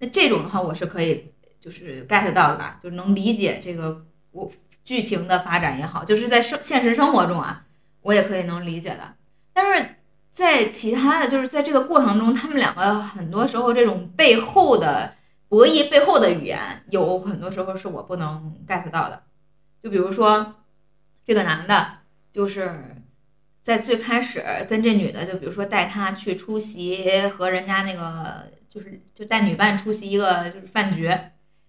[0.00, 4.50] 那这种的话，我是可以就是 get 到的吧，就是能理解这个我
[4.84, 7.64] 剧情的发展也好，就是在生现实生活中啊，
[8.04, 9.14] 我也可以能理解的。
[9.52, 9.96] 但是
[10.30, 15.14] 在其他的就是在这个过程中，他们两个很多时候这种背后的
[15.48, 19.24] 博弈背后的语言，有很多时候是我不能 get 到的。
[19.82, 20.54] 就比如说。
[21.26, 22.00] 这个男的，
[22.30, 23.02] 就是
[23.62, 31.10] 在最开始跟这女的，就比如说带她去出席和人家那个，就是就带女伴出席一个就是饭局，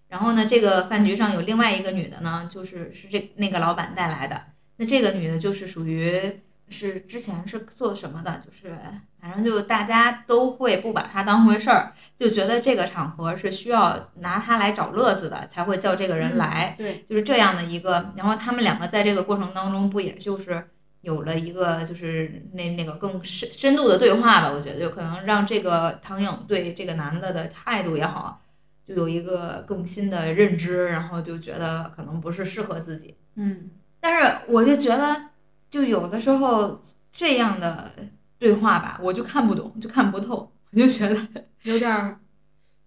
[0.08, 4.42] 然后呢，这个饭局上有另外一个女的呢，就是是这那个老板带来的，
[4.76, 8.76] 那这个女的就是属于是之前是做什么的，就是
[9.20, 16.74] 反正就大家都会不把她当回事儿，就觉得这个场合是需要拿她来找乐子的，才会叫这个人来。
[16.76, 20.62] 对，就是这样的一个，然后他们两个在这个过程当中，不也就是
[21.02, 24.50] 有了一个就是那那个更深深度的对话吧？
[24.50, 28.42] 我觉得就可能让这个唐颖对这个男的的态度也好，
[28.84, 33.16] 就有一个更新的认知，然后就觉得可能不是适合自己。
[33.36, 33.70] 嗯，
[34.08, 35.20] 但是我就觉得，
[35.68, 36.80] 就有的时候
[37.10, 37.90] 这样的
[38.38, 41.16] 对话吧，我就看不懂，就看不透，我就觉得
[41.64, 42.20] 有点儿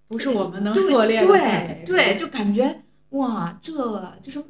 [0.07, 3.73] 不是我们能对涉猎的对对，就感觉哇，这
[4.21, 4.41] 就是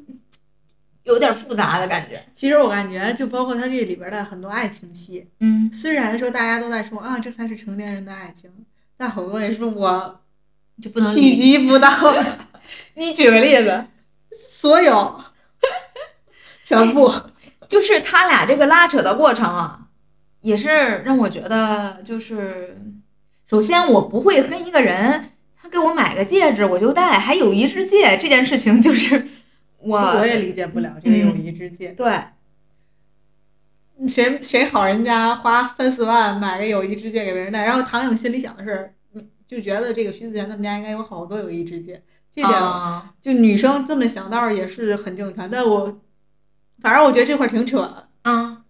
[1.06, 2.24] 有点复杂的感觉。
[2.36, 8.48] 其实我感觉，就包括他这里边的很多爱情戏，嗯，虽然说大家都在说啊，这才是成年人的爱情，
[8.96, 10.22] 但好多人说我
[10.80, 11.36] 就不能企。
[11.42, 11.90] 及不到
[12.94, 13.86] 你举个例子，
[14.38, 15.20] 所有
[16.78, 17.12] 全部。
[17.68, 19.88] 就是他俩这个拉扯的过程啊，
[20.42, 22.82] 也是让我觉得，就是
[23.48, 29.28] 首先我不会跟一个人，他给我买个戒指我就戴，还友谊之戒这件事情，就是
[29.78, 31.90] 我我也理解不了这个友谊之戒。
[31.90, 32.20] 对
[34.08, 42.02] 谁谁好人家花三四万买个友谊之戒给别人戴，然后唐颖心里想的是，嗯就觉得这个徐子璇他们家应该有好多友谊之戒，
[42.34, 45.48] 这点、啊就女生这么想倒是也是很正常。
[45.48, 46.02] 但我
[46.82, 48.62] 反正我觉得这块儿挺扯的，啊，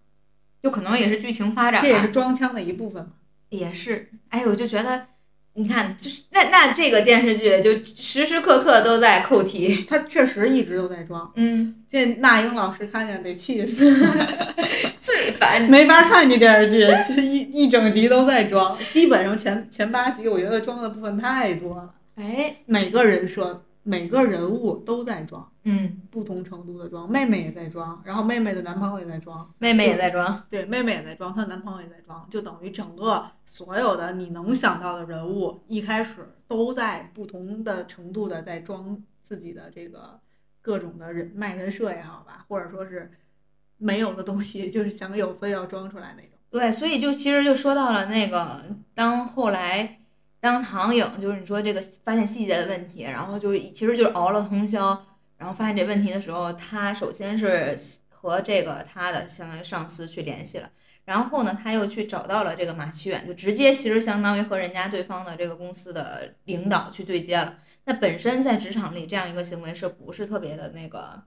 [0.62, 3.10] 有可能也是剧情发展吧，这也是装腔的一部分嘛。
[3.50, 5.06] 也是，哎，我就觉得。
[5.54, 13.84] 你看，就是那那这个电视剧就时时刻刻都在扣题，他确实一直都在装，嗯，这那英老师看见得气死，
[15.02, 40.20] 最烦没法看这电视剧，这一一整集都在装，基本上前前八集我觉得装的部分太多了，哎，每个人设、每个人物都在装，嗯，不同程度的装，妹妹也在装，然后妹妹的男朋友也在装，妹妹也在装，对，妹妹也在装，她的男朋友也在装，就等于整个所有的你能想到的人物，一开始都在不同的程度的在装自己的这个
[40.60, 43.10] 各种的人卖人设也好吧，或者说是
[43.78, 46.32] 没有的东西，就是想有所以要装出来那种。
[46.50, 48.62] 对，所以就其实就说到了那个，
[48.92, 49.99] 当后来
[50.40, 57.76] 当唐颖就是你说这个发现细节的问题，然后就是其实就是熬了通宵，然后发现这问题的时候，他首先是
[58.08, 60.70] 和这个他的相当于上司去联系了，
[61.04, 67.58] 然后呢他又去找到了这个马奇远，就直接其实相当于和人家对方的这个公司的领导去对接了。
[67.84, 71.22] 那本身在职场里这样一个行为是不是特别的那个，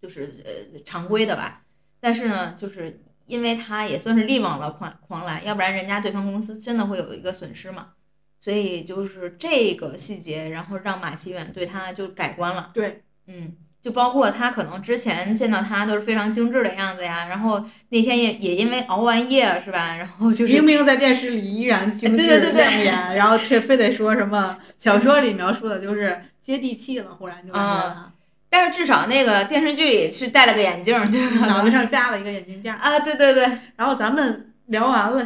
[0.00, 1.62] 就是呃常规的吧？
[2.00, 7.92] 但是呢，就是因为他也算是力挽了狂狂澜，要不然人家对方公司真的会有一个损失嘛。
[8.38, 12.70] 所以就是这个细节，然后让马奇远对他就改观了。
[12.72, 28.12] 对，嗯，就包括他可能之前见到他都是非常精致的样子呀，然后那天也也因为熬完夜是吧，然后就是明明在电视里依然精致对对对对亮眼，然后却非得说什么小说里描述的就是接地气了，忽然就感觉啊
[28.50, 32.76] 但是至少那个电视剧里是戴了个眼镜儿，就是脑袋 上加了一个眼镜架。
[32.76, 33.42] 啊，对对对，
[33.76, 35.22] 然后咱们聊完了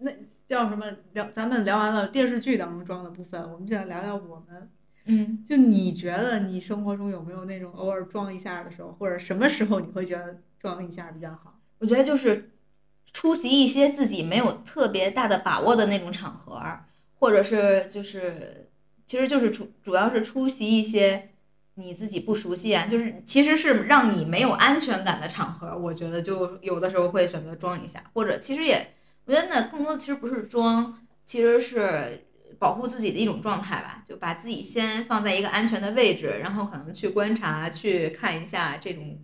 [0.00, 0.12] 那
[0.48, 4.70] 叫什么聊，咱们聊完了电视剧当中装的部分，我们现在聊聊我们。
[5.06, 11.60] 嗯，就你觉得你生活中有没有那种偶尔装一下的时候，或者什么时候你会觉得装一下比较好？
[11.78, 12.50] 我觉得就是
[13.12, 16.60] 出席一些自己没有特别大的把握的那种场合，
[17.14, 18.68] 或者是就是
[19.06, 21.30] 其实就是主主要是出席一些
[21.74, 28.94] 你自己不熟悉啊，就是其实是让你没有安全感的场合，我觉得就有的时候会选择装一下，或者其实也，
[29.26, 32.26] 我觉得那更多的其实不是装，其实是
[32.58, 39.18] 保护自己的一种状态吧，就把自己先放在一个安全的位置，然后可能去观察、去看一下这种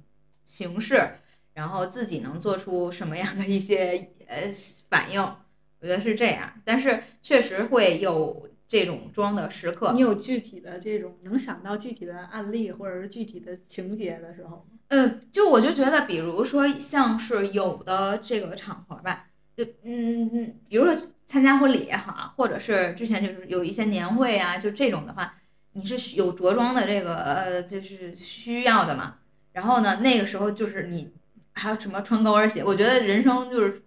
[0.44, 1.09] 形式，
[1.55, 4.53] 然后自己能做出什么样的一些呃
[4.90, 8.48] 反应，我觉得是这样，但是确实会有。
[8.68, 14.78] 这种装的时刻，你有具体的这种能想到具体的案例或者是具体的情节的时候吗？
[14.88, 19.26] 嗯，就我就觉得，比如说像是有的这个场合吧，
[19.57, 20.96] 就嗯，比如说
[21.26, 25.34] 参加婚礼也好，或者是之前就是有一些年会啊，就这种的话，
[25.72, 29.16] 你是有着装的这个呃，就是需要的嘛。
[29.53, 31.12] 然后呢，那个时候就是你
[31.53, 32.64] 还有什么穿高跟鞋？
[32.64, 33.82] 我觉得人生就是。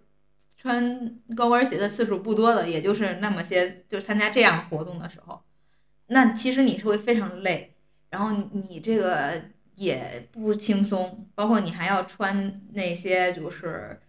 [0.58, 5.40] 穿高跟鞋的次数不多的，也就是那么些，就参加这样活动的时候，
[6.08, 7.76] 那其实你是会非常累，
[8.10, 9.44] 然后你这个
[9.76, 14.00] 也不轻松，包括你还要穿那些，就是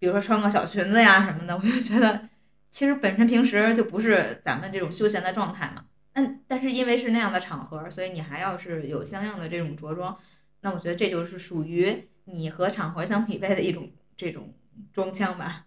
[0.00, 2.28] 比如说穿个小裙子呀什么的，我就觉得
[2.70, 5.84] 其实本身平时就不是咱们这种休闲的状态嘛。
[6.12, 10.18] 但但是因为是那样的场合，所以你还要是有相应的这种着装，
[10.62, 14.52] 那我觉得这就是属于你和场合相匹配的一种这种
[14.92, 15.66] 装腔吧。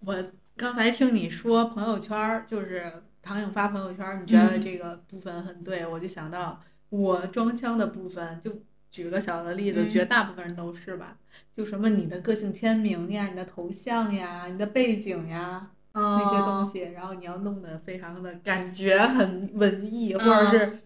[0.00, 11.16] 我刚才听你说朋友圈儿，就是唐颖发朋友圈儿，你觉得这个部分很对，我就想到我装腔的部分，就举个小的例子，绝大部分人都是吧，
[11.56, 20.82] 就什么你的个性签名呀、你的头像呀、你的背景呀那些东西，然后你要弄得非常的感觉很文艺，或者是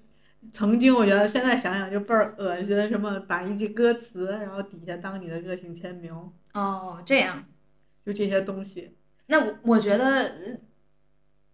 [0.52, 6.12] 曾经我觉得现在想想就倍儿恶心，什么把一句歌词然后底下当你的个性签名，
[6.52, 7.44] 哦，这样，
[8.04, 8.94] 就这些东西。
[9.26, 10.60] 那我我觉得，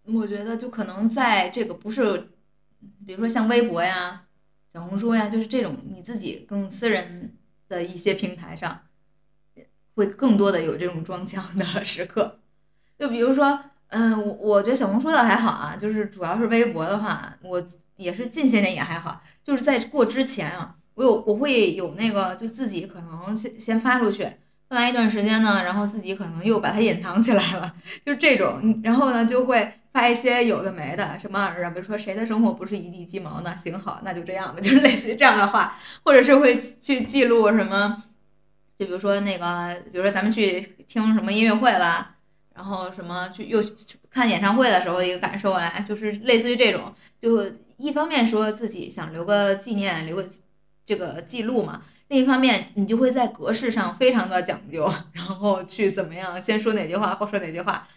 [0.03, 2.29] 我觉得就可能在这个不是，
[3.05, 4.25] 比如说像微博呀、
[4.71, 7.35] 小红书呀，就是这种你自己更私人
[7.67, 8.81] 的一些平台上，
[9.95, 12.39] 会更多的有这种装腔的 时刻。
[12.97, 13.59] 就比如说，
[13.89, 17.61] 嗯，我我觉得小红书倒还好啊，就是主要是微博的话，我
[17.97, 24.31] 也是近些年也还好，就是在过之前啊，我有我会有那个就自己可能先先发出去。
[24.71, 33.53] 放完一段时间呢，然后自己可能又把它隐藏起来了，就这种，然后呢就会发一些有的没的什么，比如说谁的生活不是一地鸡毛呢？
[33.53, 38.01] 行好，那就这样吧， 就是类似于这样的话，或者是会去记录什么，
[38.79, 42.15] 就比如说那个，比如说咱们去听什么音乐会啦，
[42.55, 50.25] 然后什么去又去看演唱会的时候一个感受啊，就是类似于这种，就一方面说自己想留个纪念，留个
[50.85, 51.81] 这个记录嘛。
[52.11, 57.87] 另一方面，你就会在格式上非常的讲究，然后去怎么样，先说哪句话，后说哪句话。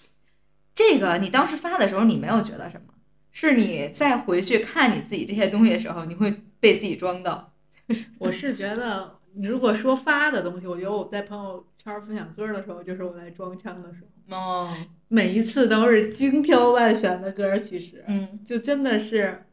[0.73, 2.95] 这个你当时发的时候，你没有觉得什么，
[3.33, 7.53] 是你再回去看你自己这些东西的时候，你会被自己装到。
[8.19, 14.37] 我是觉得，你如果说发的东西，我觉得我在朋友圈分享歌的时候，就是我在装腔的时候。
[14.37, 14.73] 哦。
[15.09, 19.45] 每一次都是精挑万选的歌，其实，嗯，就真的是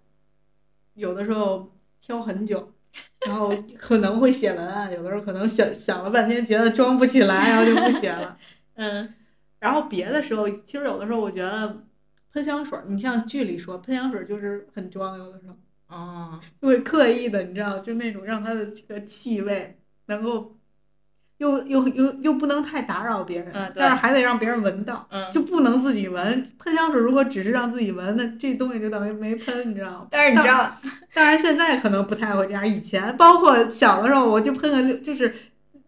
[0.94, 2.72] 有的时候挑很久。
[3.26, 8.38] 然后可能会写文案，有的时候可能想想了半天，觉得装不起来，然后就不写了。
[8.76, 9.14] 嗯，
[9.60, 11.84] 然后别的时候，其实有的时候我觉得
[12.34, 20.58] 喷香水，你像剧里说喷香水就是很装，有的时候，哦，就会刻意的，你知道，就那种让它的这个气味能够。
[21.42, 26.24] 又又又又不能太打扰别人，但是还得让别人闻到，就不能自己闻。
[26.60, 30.08] 喷香水如果只是让自己闻，那这东西就等于没喷，你知道吗？
[30.12, 30.72] 但是你知道，
[31.16, 32.66] 当然现在可能不太会这样。
[32.66, 35.34] 以前包括小的时候，我就喷个六，就是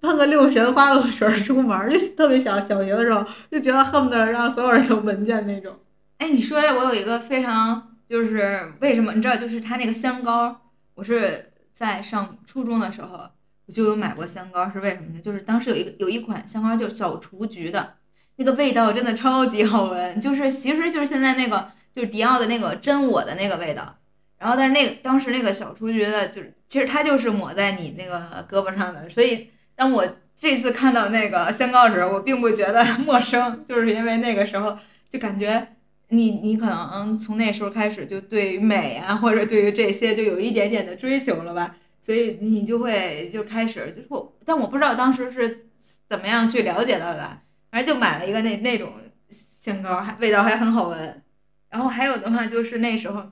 [0.01, 5.75] 喷个六神花露水出门，就特别小小学的时候，就觉得恨不得让所有人都闻见那种。
[6.17, 9.13] 哎，你说这，我有一个非常就是为什么？
[9.13, 10.61] 你知道，就是它那个香膏，
[10.95, 13.29] 我是在上初中的时候。
[13.65, 15.21] 我就有买过香膏，是为什么呢？
[15.21, 17.95] 就是当时有一个有一款香膏，就是小雏菊的，
[18.35, 23.95] 那个味道真的超级好闻，就是其实就是现在那个就是迪奥的那个真我的那个味道。
[24.37, 29.07] 然后但是那个当时那个小雏菊的，就是其实它就是抹在你那个胳膊上的。
[29.07, 30.05] 所以当我
[30.35, 34.77] 这次看到那个香膏时，我并不觉得 陌生，就是因为那个时候
[35.09, 35.65] 就感觉
[36.09, 41.77] 你你可能从那时候开始就对于美啊，或者对于这些就有一点点的追求了吧。
[42.03, 45.69] 所以你就会就开始就是我，但我不知道当时是
[46.09, 47.39] 怎么样去了解到的，
[47.71, 48.91] 反正就买了一个那那种
[49.29, 51.23] 香膏，还味道还很好闻。
[51.69, 53.23] 然后还有的话就是那时候，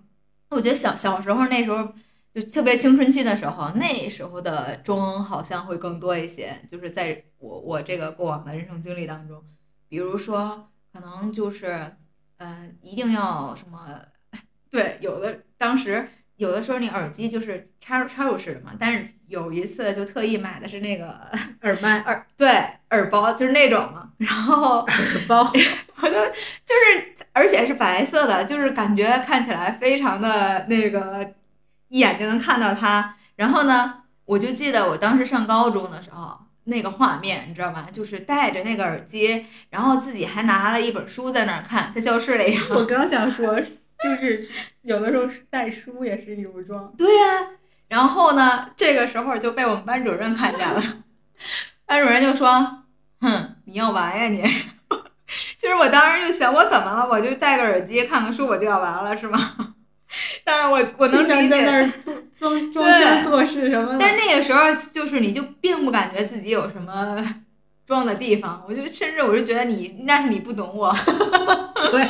[0.48, 1.94] 我觉得小小时候那时候
[2.34, 6.62] 就特别青春期的时候，那时候的妆好像会更多一些。
[6.72, 9.44] 就是在我我这个过往的人生经历当中，
[9.90, 11.98] 比如说可能就是，
[12.38, 14.00] 嗯，一定要什么，
[14.72, 16.08] 对，有的当时。
[16.42, 21.30] 有的时候你耳机就是插入插入式的嘛，但是有一次就特意买的是那个
[21.62, 22.50] 耳麦、耳对
[22.90, 25.44] 耳包，就是那种嘛，然后耳包，
[26.02, 26.16] 我都
[26.66, 31.32] 就是而且是白色的，就是感觉看起来非常的那个，
[31.90, 33.18] 一眼就能看到它。
[33.36, 37.86] 然后呢，我就记得我当时上高中的时候，那个画面你知道吗？
[37.94, 42.58] 就是戴着那个耳机，然后自己还拿了一本书在那儿看，在教室里。
[42.72, 43.62] 我刚想说，
[44.04, 44.48] 就是
[44.82, 46.94] 有的时候带书也是一种装。
[46.98, 47.48] 对呀、
[47.88, 50.82] 然后呢，这个时候就被我们班主任看见了，
[51.86, 52.84] 班主任就说
[53.22, 54.42] ：“哼，你要玩呀你。
[55.58, 57.08] ”就是我当时就想，我怎么了？
[57.08, 59.74] 我就戴个耳机看个书，我就要完了是吗？
[60.44, 63.98] 但是我我能理解，在那儿做装装腔作势什么的。
[63.98, 67.24] 但是那个时候就是你就并不感觉自己有什么
[67.86, 70.94] 装的地方，我就甚至我就觉得你那是你不懂我，
[71.92, 72.10] 对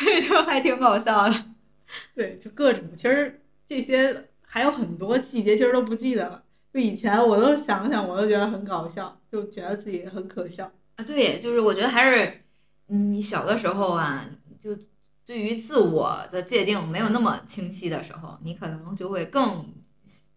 [0.00, 1.44] 所以就还挺搞笑的。
[2.14, 6.42] 对，就各种，其实这些还有很多细节，其实都不记得了。
[6.72, 10.70] 就以前我都想想，我都觉得很搞笑，就觉得自己很可笑。
[10.96, 12.42] 啊，对，就是我觉得还是
[12.88, 14.26] 嗯你小的时候啊，
[14.60, 14.76] 就
[15.24, 19.72] 对于自我的界定没有那么清晰的时候，你可能就会更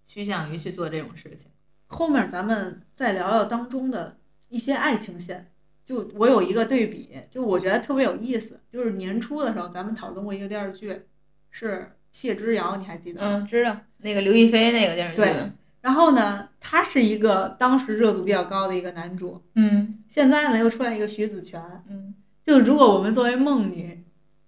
[0.06, 1.52] 趋向于去做这种事情。
[1.88, 5.51] 后面咱们再聊聊当中的一些爱情线。
[5.92, 8.58] 就我有一个对比，就我觉得特别有意思。
[8.72, 11.02] 就是年初的时候，咱们讨论过一个电视剧，
[11.50, 13.42] 是谢之遥，你还记得吗？
[13.44, 15.22] 嗯，知道那个刘亦菲那个电视剧。
[15.22, 21.62] 对然后呢，他是一个当时热度比较高的一个男主，嗯现在呢又出来一个徐子泉。
[21.90, 22.16] 嗯
[22.46, 24.02] 就如果我们作为梦女，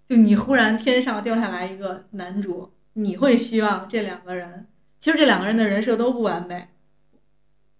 [0.08, 4.66] 就你忽然天上掉下来一个男主，你会希望这两个人，
[4.98, 6.68] 其实这两个人的人设都不完美，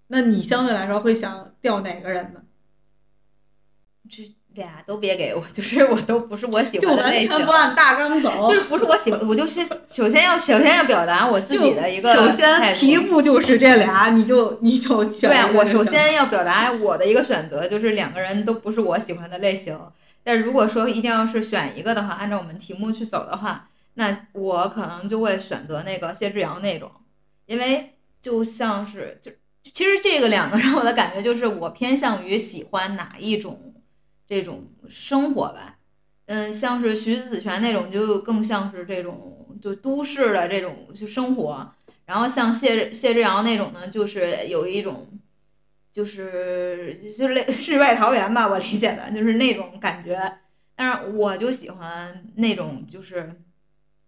[0.09, 2.43] 那你相对来说会想掉哪个人呢？
[4.11, 4.23] 这
[4.55, 7.45] 俩都别给我，就是我都不是我喜欢的类型全。
[7.45, 8.55] 不按大纲走就。
[8.55, 19.79] 是不是我喜欢，我就是首先要首先要表达我自己的一个首先题目就是这俩，你就你就选对啊，我首先要表达我的一个选择，就是两个人都不是我喜欢的类型。
[20.23, 26.91] 但如果说一定要是选一个的话，按照我们题目去走的话，那我可能就会选择那个谢志阳那种，
[27.47, 29.33] 因为就像是就
[29.73, 33.74] 其实这个两个让我的感觉就是我偏向于喜欢哪一种
[34.35, 35.79] 这种生活吧。
[36.27, 41.73] 嗯，像是徐子泉那种，就更像是这种就都市的这种就生活，
[42.07, 45.07] 然后像谢谢之遥那种呢，就是有一种，
[45.93, 50.39] 就是就是类世外桃源吧，我理解的就是那种感觉。
[50.75, 53.41] 但是我就喜欢那种就是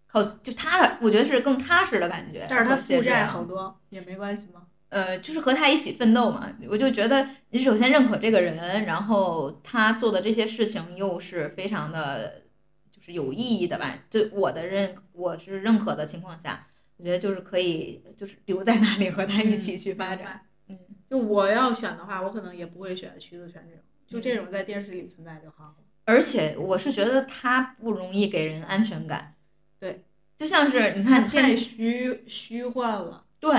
[0.07, 2.47] 靠就他的，我觉得是更踏实的感觉。
[2.49, 4.63] 但是他负债好多，也没关系吗？
[4.89, 6.49] 呃，就是和他一起奋斗嘛。
[6.69, 12.43] 我就觉得你首先认可这个人，然后他做的这些事情又是非常的，
[12.91, 13.93] 就是有意义的吧。
[14.09, 16.67] 就我的认，我是认可的情况下，
[16.97, 20.41] 我觉得就是可以，就是留在那里和他一起去发展。
[20.67, 20.77] 嗯，
[21.09, 25.75] 就我要选的话，我可能也不会选徐子泉这种，就这种在电视里存在就好了。
[26.05, 29.33] 而且我是觉得他不容易给人安全感。
[29.77, 30.05] 对，
[30.37, 33.25] 就像是你看太虚虚幻了。
[33.39, 33.51] 对，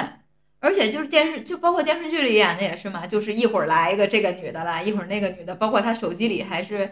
[0.61, 6.91] 而且就是电视，就包括电视剧里演的也是嘛，就是一会儿来一个这个女的来，一会儿那个女的，包括他手机里还是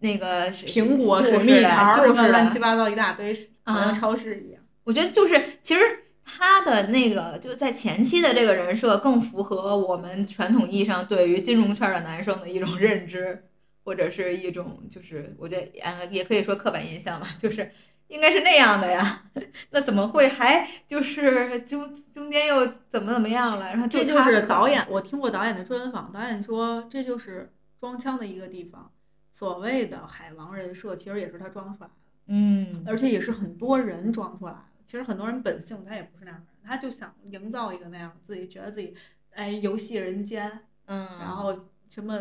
[0.00, 4.62] 那个苹果、就是水蜜桃就是乱七八糟一大堆，好像啊超市一样。
[4.84, 5.80] 我觉得就是其实
[6.24, 13.44] 他的那个就是在前期的这个人设更符合我们传统意义上对于金融圈的男生的一种认知，
[13.84, 17.70] 或者是一种就是我觉得呃也可以说刻板印象吧，就是
[18.08, 19.22] 应该是那样的呀。
[19.70, 23.68] 那怎么会还就是中中间又怎么怎么样了？
[23.68, 28.90] 然后这就是导演，我听过导演的专访，导演说这就是装腔的一个地方。
[29.32, 31.94] 所谓的海王人设，其实也是他装出来的，
[32.26, 34.58] 嗯而且也是很多人装出来的。
[34.84, 38.94] 其实很多人本性他也不是那样的人，他就想营造一个那样，自己觉得自己
[39.30, 41.54] 哎游戏人间，嗯，然后
[41.88, 42.18] 什么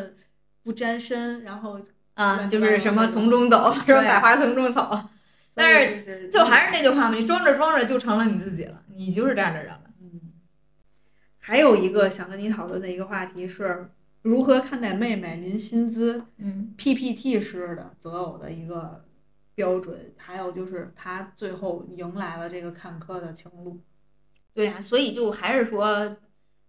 [0.62, 1.80] 不沾身，然后
[2.14, 4.02] 啊，就是什么 从中走，什么？
[4.04, 4.82] 百花丛中走，
[5.58, 9.82] 但是就还是那句话嘛，你装着装着就成了你自己了，你就是这样的人了。
[10.00, 10.22] 嗯，
[11.40, 13.90] 还有一个想跟你讨论的一个话题是
[14.22, 19.04] 如何看待妹妹您薪资嗯 PPT 式的择偶的一个
[19.56, 23.82] 标准，还有就是她最后迎来了这个坎坷的情路。
[24.54, 26.18] 对呀、所以就还是说，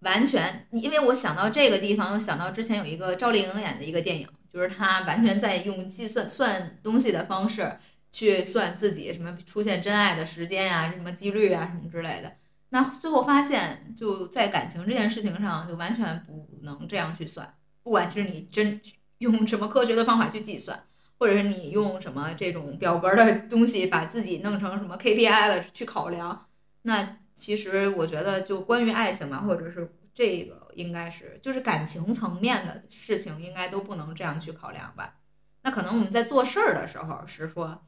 [0.00, 7.78] 完全，因为我想到这个地方，又想到之前有一个赵丽颖演的一个电影，就是她完全在用计算算东西的方式
[8.10, 12.32] 去算自己什么出现真爱的时间呀、什么几率啊什么之类的。
[12.70, 18.80] 那最后发现，就在感情这件事情上，就完全不能这样去算，不管是你真
[19.18, 20.84] 用什么科学的方法去计算，
[21.18, 26.46] 或者是你用什么这种表格的东西把自己弄成什么 KPI 了去考量，
[26.82, 35.14] 那其实我觉得就关于爱情嘛，或者是这个应该是就是感情层面的事情，应该都不能这样去考量吧。
[35.62, 37.86] 那可能我们在做事儿的时候是说，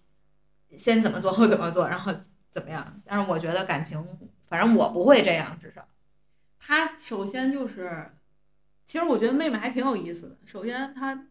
[0.76, 2.12] 先怎么做后怎么做， 然后
[2.50, 3.00] 怎么样。
[3.04, 4.04] 但是我觉得感情，
[4.48, 5.86] 反正我不会这样，至少。
[6.58, 8.10] 他首先就是，
[8.86, 10.36] 其实我觉得妹妹还挺有意思的。
[10.44, 11.26] 首先他，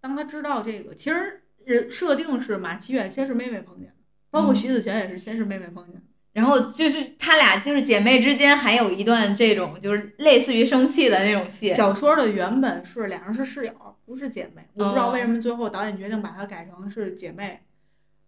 [0.00, 3.94] 当他知道这个，其实人设定是马启远先是妹妹碰见的，
[4.30, 6.00] 包括嗯徐子泉也是先是妹妹碰见的。
[6.32, 11.72] 然后就是他俩就是姐妹之间还有一段这种就是类似于生气的那种戏。
[11.72, 14.68] 小说的原本是俩人是室友，不是姐妹。
[14.74, 17.62] 我不知道哦为什么最后导演决定把它改成是姐妹。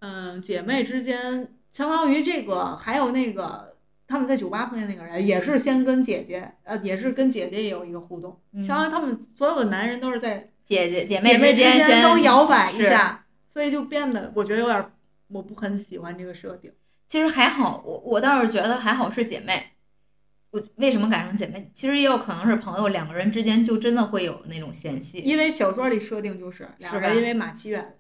[0.00, 3.76] 嗯，姐妹之间相当于这个，还有那个
[4.06, 8.40] 他们在酒吧碰见那个人，也是先跟姐姐，呃，也是跟姐姐也有一个互动。
[8.52, 14.92] 嗯相当于他们所有的男人都是在姐姐姐姐妹之间都摇摆一下，所以就变得我觉得有点儿
[15.28, 16.72] 我不很喜欢这个设定。
[17.08, 19.72] 其实还好，我我倒是觉得还好是姐妹。
[20.50, 21.70] 我为什么改成姐妹？
[21.74, 25.18] 其实也有可能是朋友，两个人之间就真的会有那种嫌隙。
[25.18, 27.95] 因为小说里设定就是俩是吧人因为马启远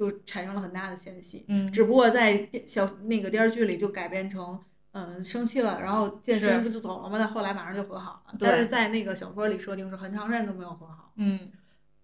[0.00, 4.58] 就产生了很大的嫌隙，嗯，只不过在电小那个电视剧里就改编成。
[4.92, 7.16] 嗯，生气了，然后健身不就走了吗？
[7.16, 8.34] 但后来马上就和好了。
[8.40, 11.12] 但是在那个小说里设定是很长时间都没有和好。
[11.14, 11.52] 嗯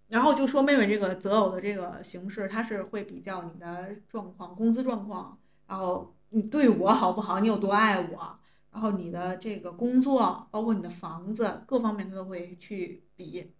[0.07, 5.36] 然后就说妹妹这个择偶的这个形式，它是会比较你的状况、工资状况，
[5.66, 8.38] 然后你对我好不好，你有多爱我，
[8.72, 13.53] 然后你的这个工作，包括你的房子各方面，他都会去比。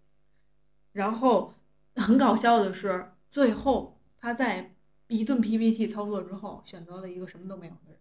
[0.93, 1.53] 然后
[1.97, 4.75] 很搞笑的是，最后他在
[5.09, 7.93] 一顿 PPT 操作之后，选择了一个什么都没有的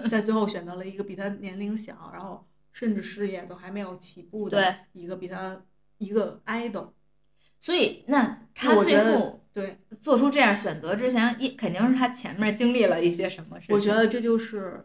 [0.00, 5.62] 人， 在最后选择了一个比他年龄小，然后甚至事业都还没有起步的对一个比他
[5.98, 6.90] 一个 idol。
[7.58, 13.74] 所以那他最后对，做出这样选择之前，一肯定是他前面经历了一些什么事情。
[13.74, 14.84] 我觉得这就是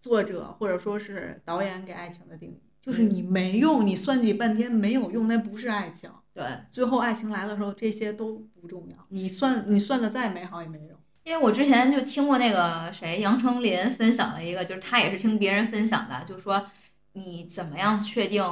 [0.00, 6.10] 作者或者说是导演给爱情的定义，就是嗯你没用，你算计半天没有用，那不是爱情。
[6.36, 10.90] 对，最后爱情来的时候，这些都不重要，你算你算的再美好也没用。
[11.24, 16.66] 因为我之前就听过那个谁杨丞琳分享了一个，就是他也是听别人分享的，就说
[17.14, 18.44] 你怎么样确定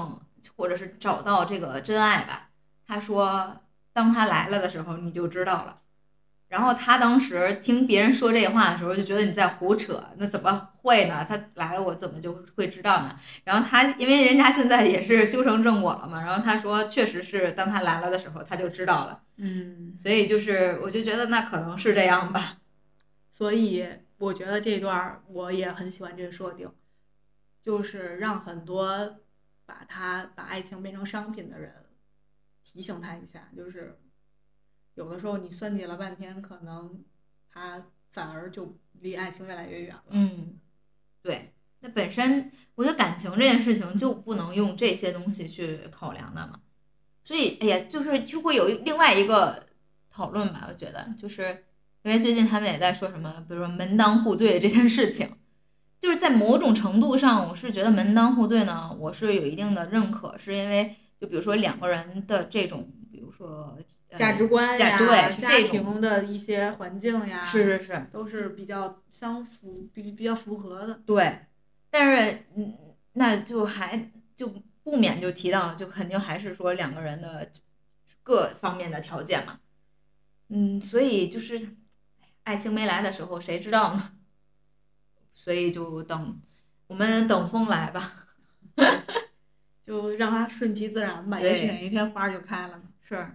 [0.56, 2.48] 或者是找到这个真爱吧。
[2.86, 3.60] 他说，
[3.92, 5.82] 当他来了的时候，你就知道了。
[6.54, 11.24] 然后他当时听别人说这话的时候，就觉得你在胡扯，那怎么会呢？
[11.28, 13.18] 他来了，我怎么就会知道呢？
[13.42, 19.20] 然后他因为人家现在也是修成正果了嘛，然后他说，确实是当他来了的时候，他就知道了。
[19.38, 22.58] 嗯，所以就是，我就觉得那可能是这样吧。
[23.32, 23.84] 所以
[24.18, 26.70] 我觉得这段我也很喜欢这个设定，
[27.60, 29.16] 就是让很多
[29.66, 31.74] 把他把爱情变成商品的人
[32.62, 33.98] 提醒他一下，就是
[34.94, 37.02] 有的时候你算计了半天，可能
[37.52, 40.04] 他反而就离爱情越来越远了。
[40.10, 40.58] 嗯，
[41.22, 41.52] 对。
[41.80, 46.60] 那本身我觉得感情这件事情就不能用这些东西去考量的嘛。
[47.22, 49.66] 所以，哎呀，就是就会有另外一个
[50.10, 50.66] 讨论吧。
[50.68, 51.64] 我觉得，就是
[52.02, 55.28] 因为最近他们也在说什么，比如说门当户对这件事情，
[55.98, 63.84] 就是在某种程度上，我是觉得门当户对呢，我是有一定的认可，是因为就比如说两个人的这种，比如说、呃、
[64.18, 71.00] 价值观呀，对家庭的一些环境呀，是是是，都是比较相符、比比较符合的。
[71.06, 71.46] 对，
[71.90, 72.76] 但是嗯，
[73.14, 74.52] 那就还就
[74.82, 77.50] 不免就提到，就肯定还是说两个人的
[78.22, 79.60] 各方面的条件嘛。
[80.48, 81.76] 嗯，所以就是
[82.44, 84.12] 爱情没来的时候，谁知道呢？
[85.34, 86.40] 所以就等
[86.86, 88.26] 我们等风来吧。
[89.86, 92.82] 就让它顺其自然吧，也许哪一天花儿就开了呢。
[93.02, 93.28] 是，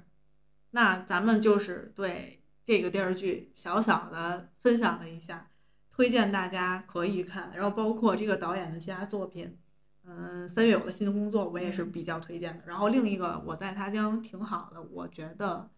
[0.71, 5.49] 那咱们就是对这个电视剧小小的分享了一下，
[5.91, 9.57] 推荐大家可以看，然后包括这个导演的其他作品，
[10.05, 12.63] 嗯，三月有了新的工作，我也是比较推荐的。
[12.67, 15.69] 然后另一个我在他乡挺好的，我觉得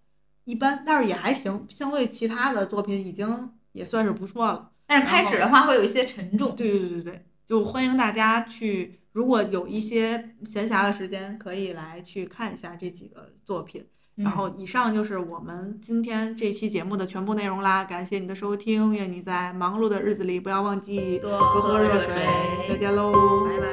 [0.44, 4.72] 一般，但是也还行，相对其他的作品已经也算是不错了。
[4.86, 6.54] 但是开始的话会有一些沉重。
[6.56, 13.88] 对对对对，就欢迎大家去，如果有一些闲暇的时间，可以来去看一下这几个作品。
[14.18, 22.14] 嗯然后以上就是我们今天这期节目的全部内容啦，感谢你的收听，愿你在忙碌的日子里不要忘记多多喝热水，
[22.68, 23.12] 再见喽，
[23.45, 23.68] 拜拜。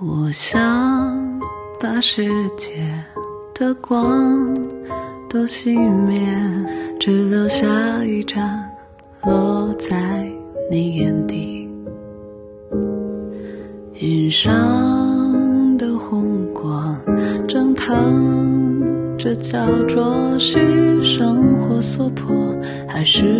[0.00, 0.67] 我想
[5.68, 6.18] 熄灭，
[6.98, 8.66] 只留下一盏
[9.22, 10.26] 落在
[10.70, 11.68] 你眼底。
[14.00, 16.98] 云上的红光
[17.46, 18.82] 蒸腾
[19.18, 22.34] 着，焦灼是生活所迫，
[22.86, 23.37] 还是？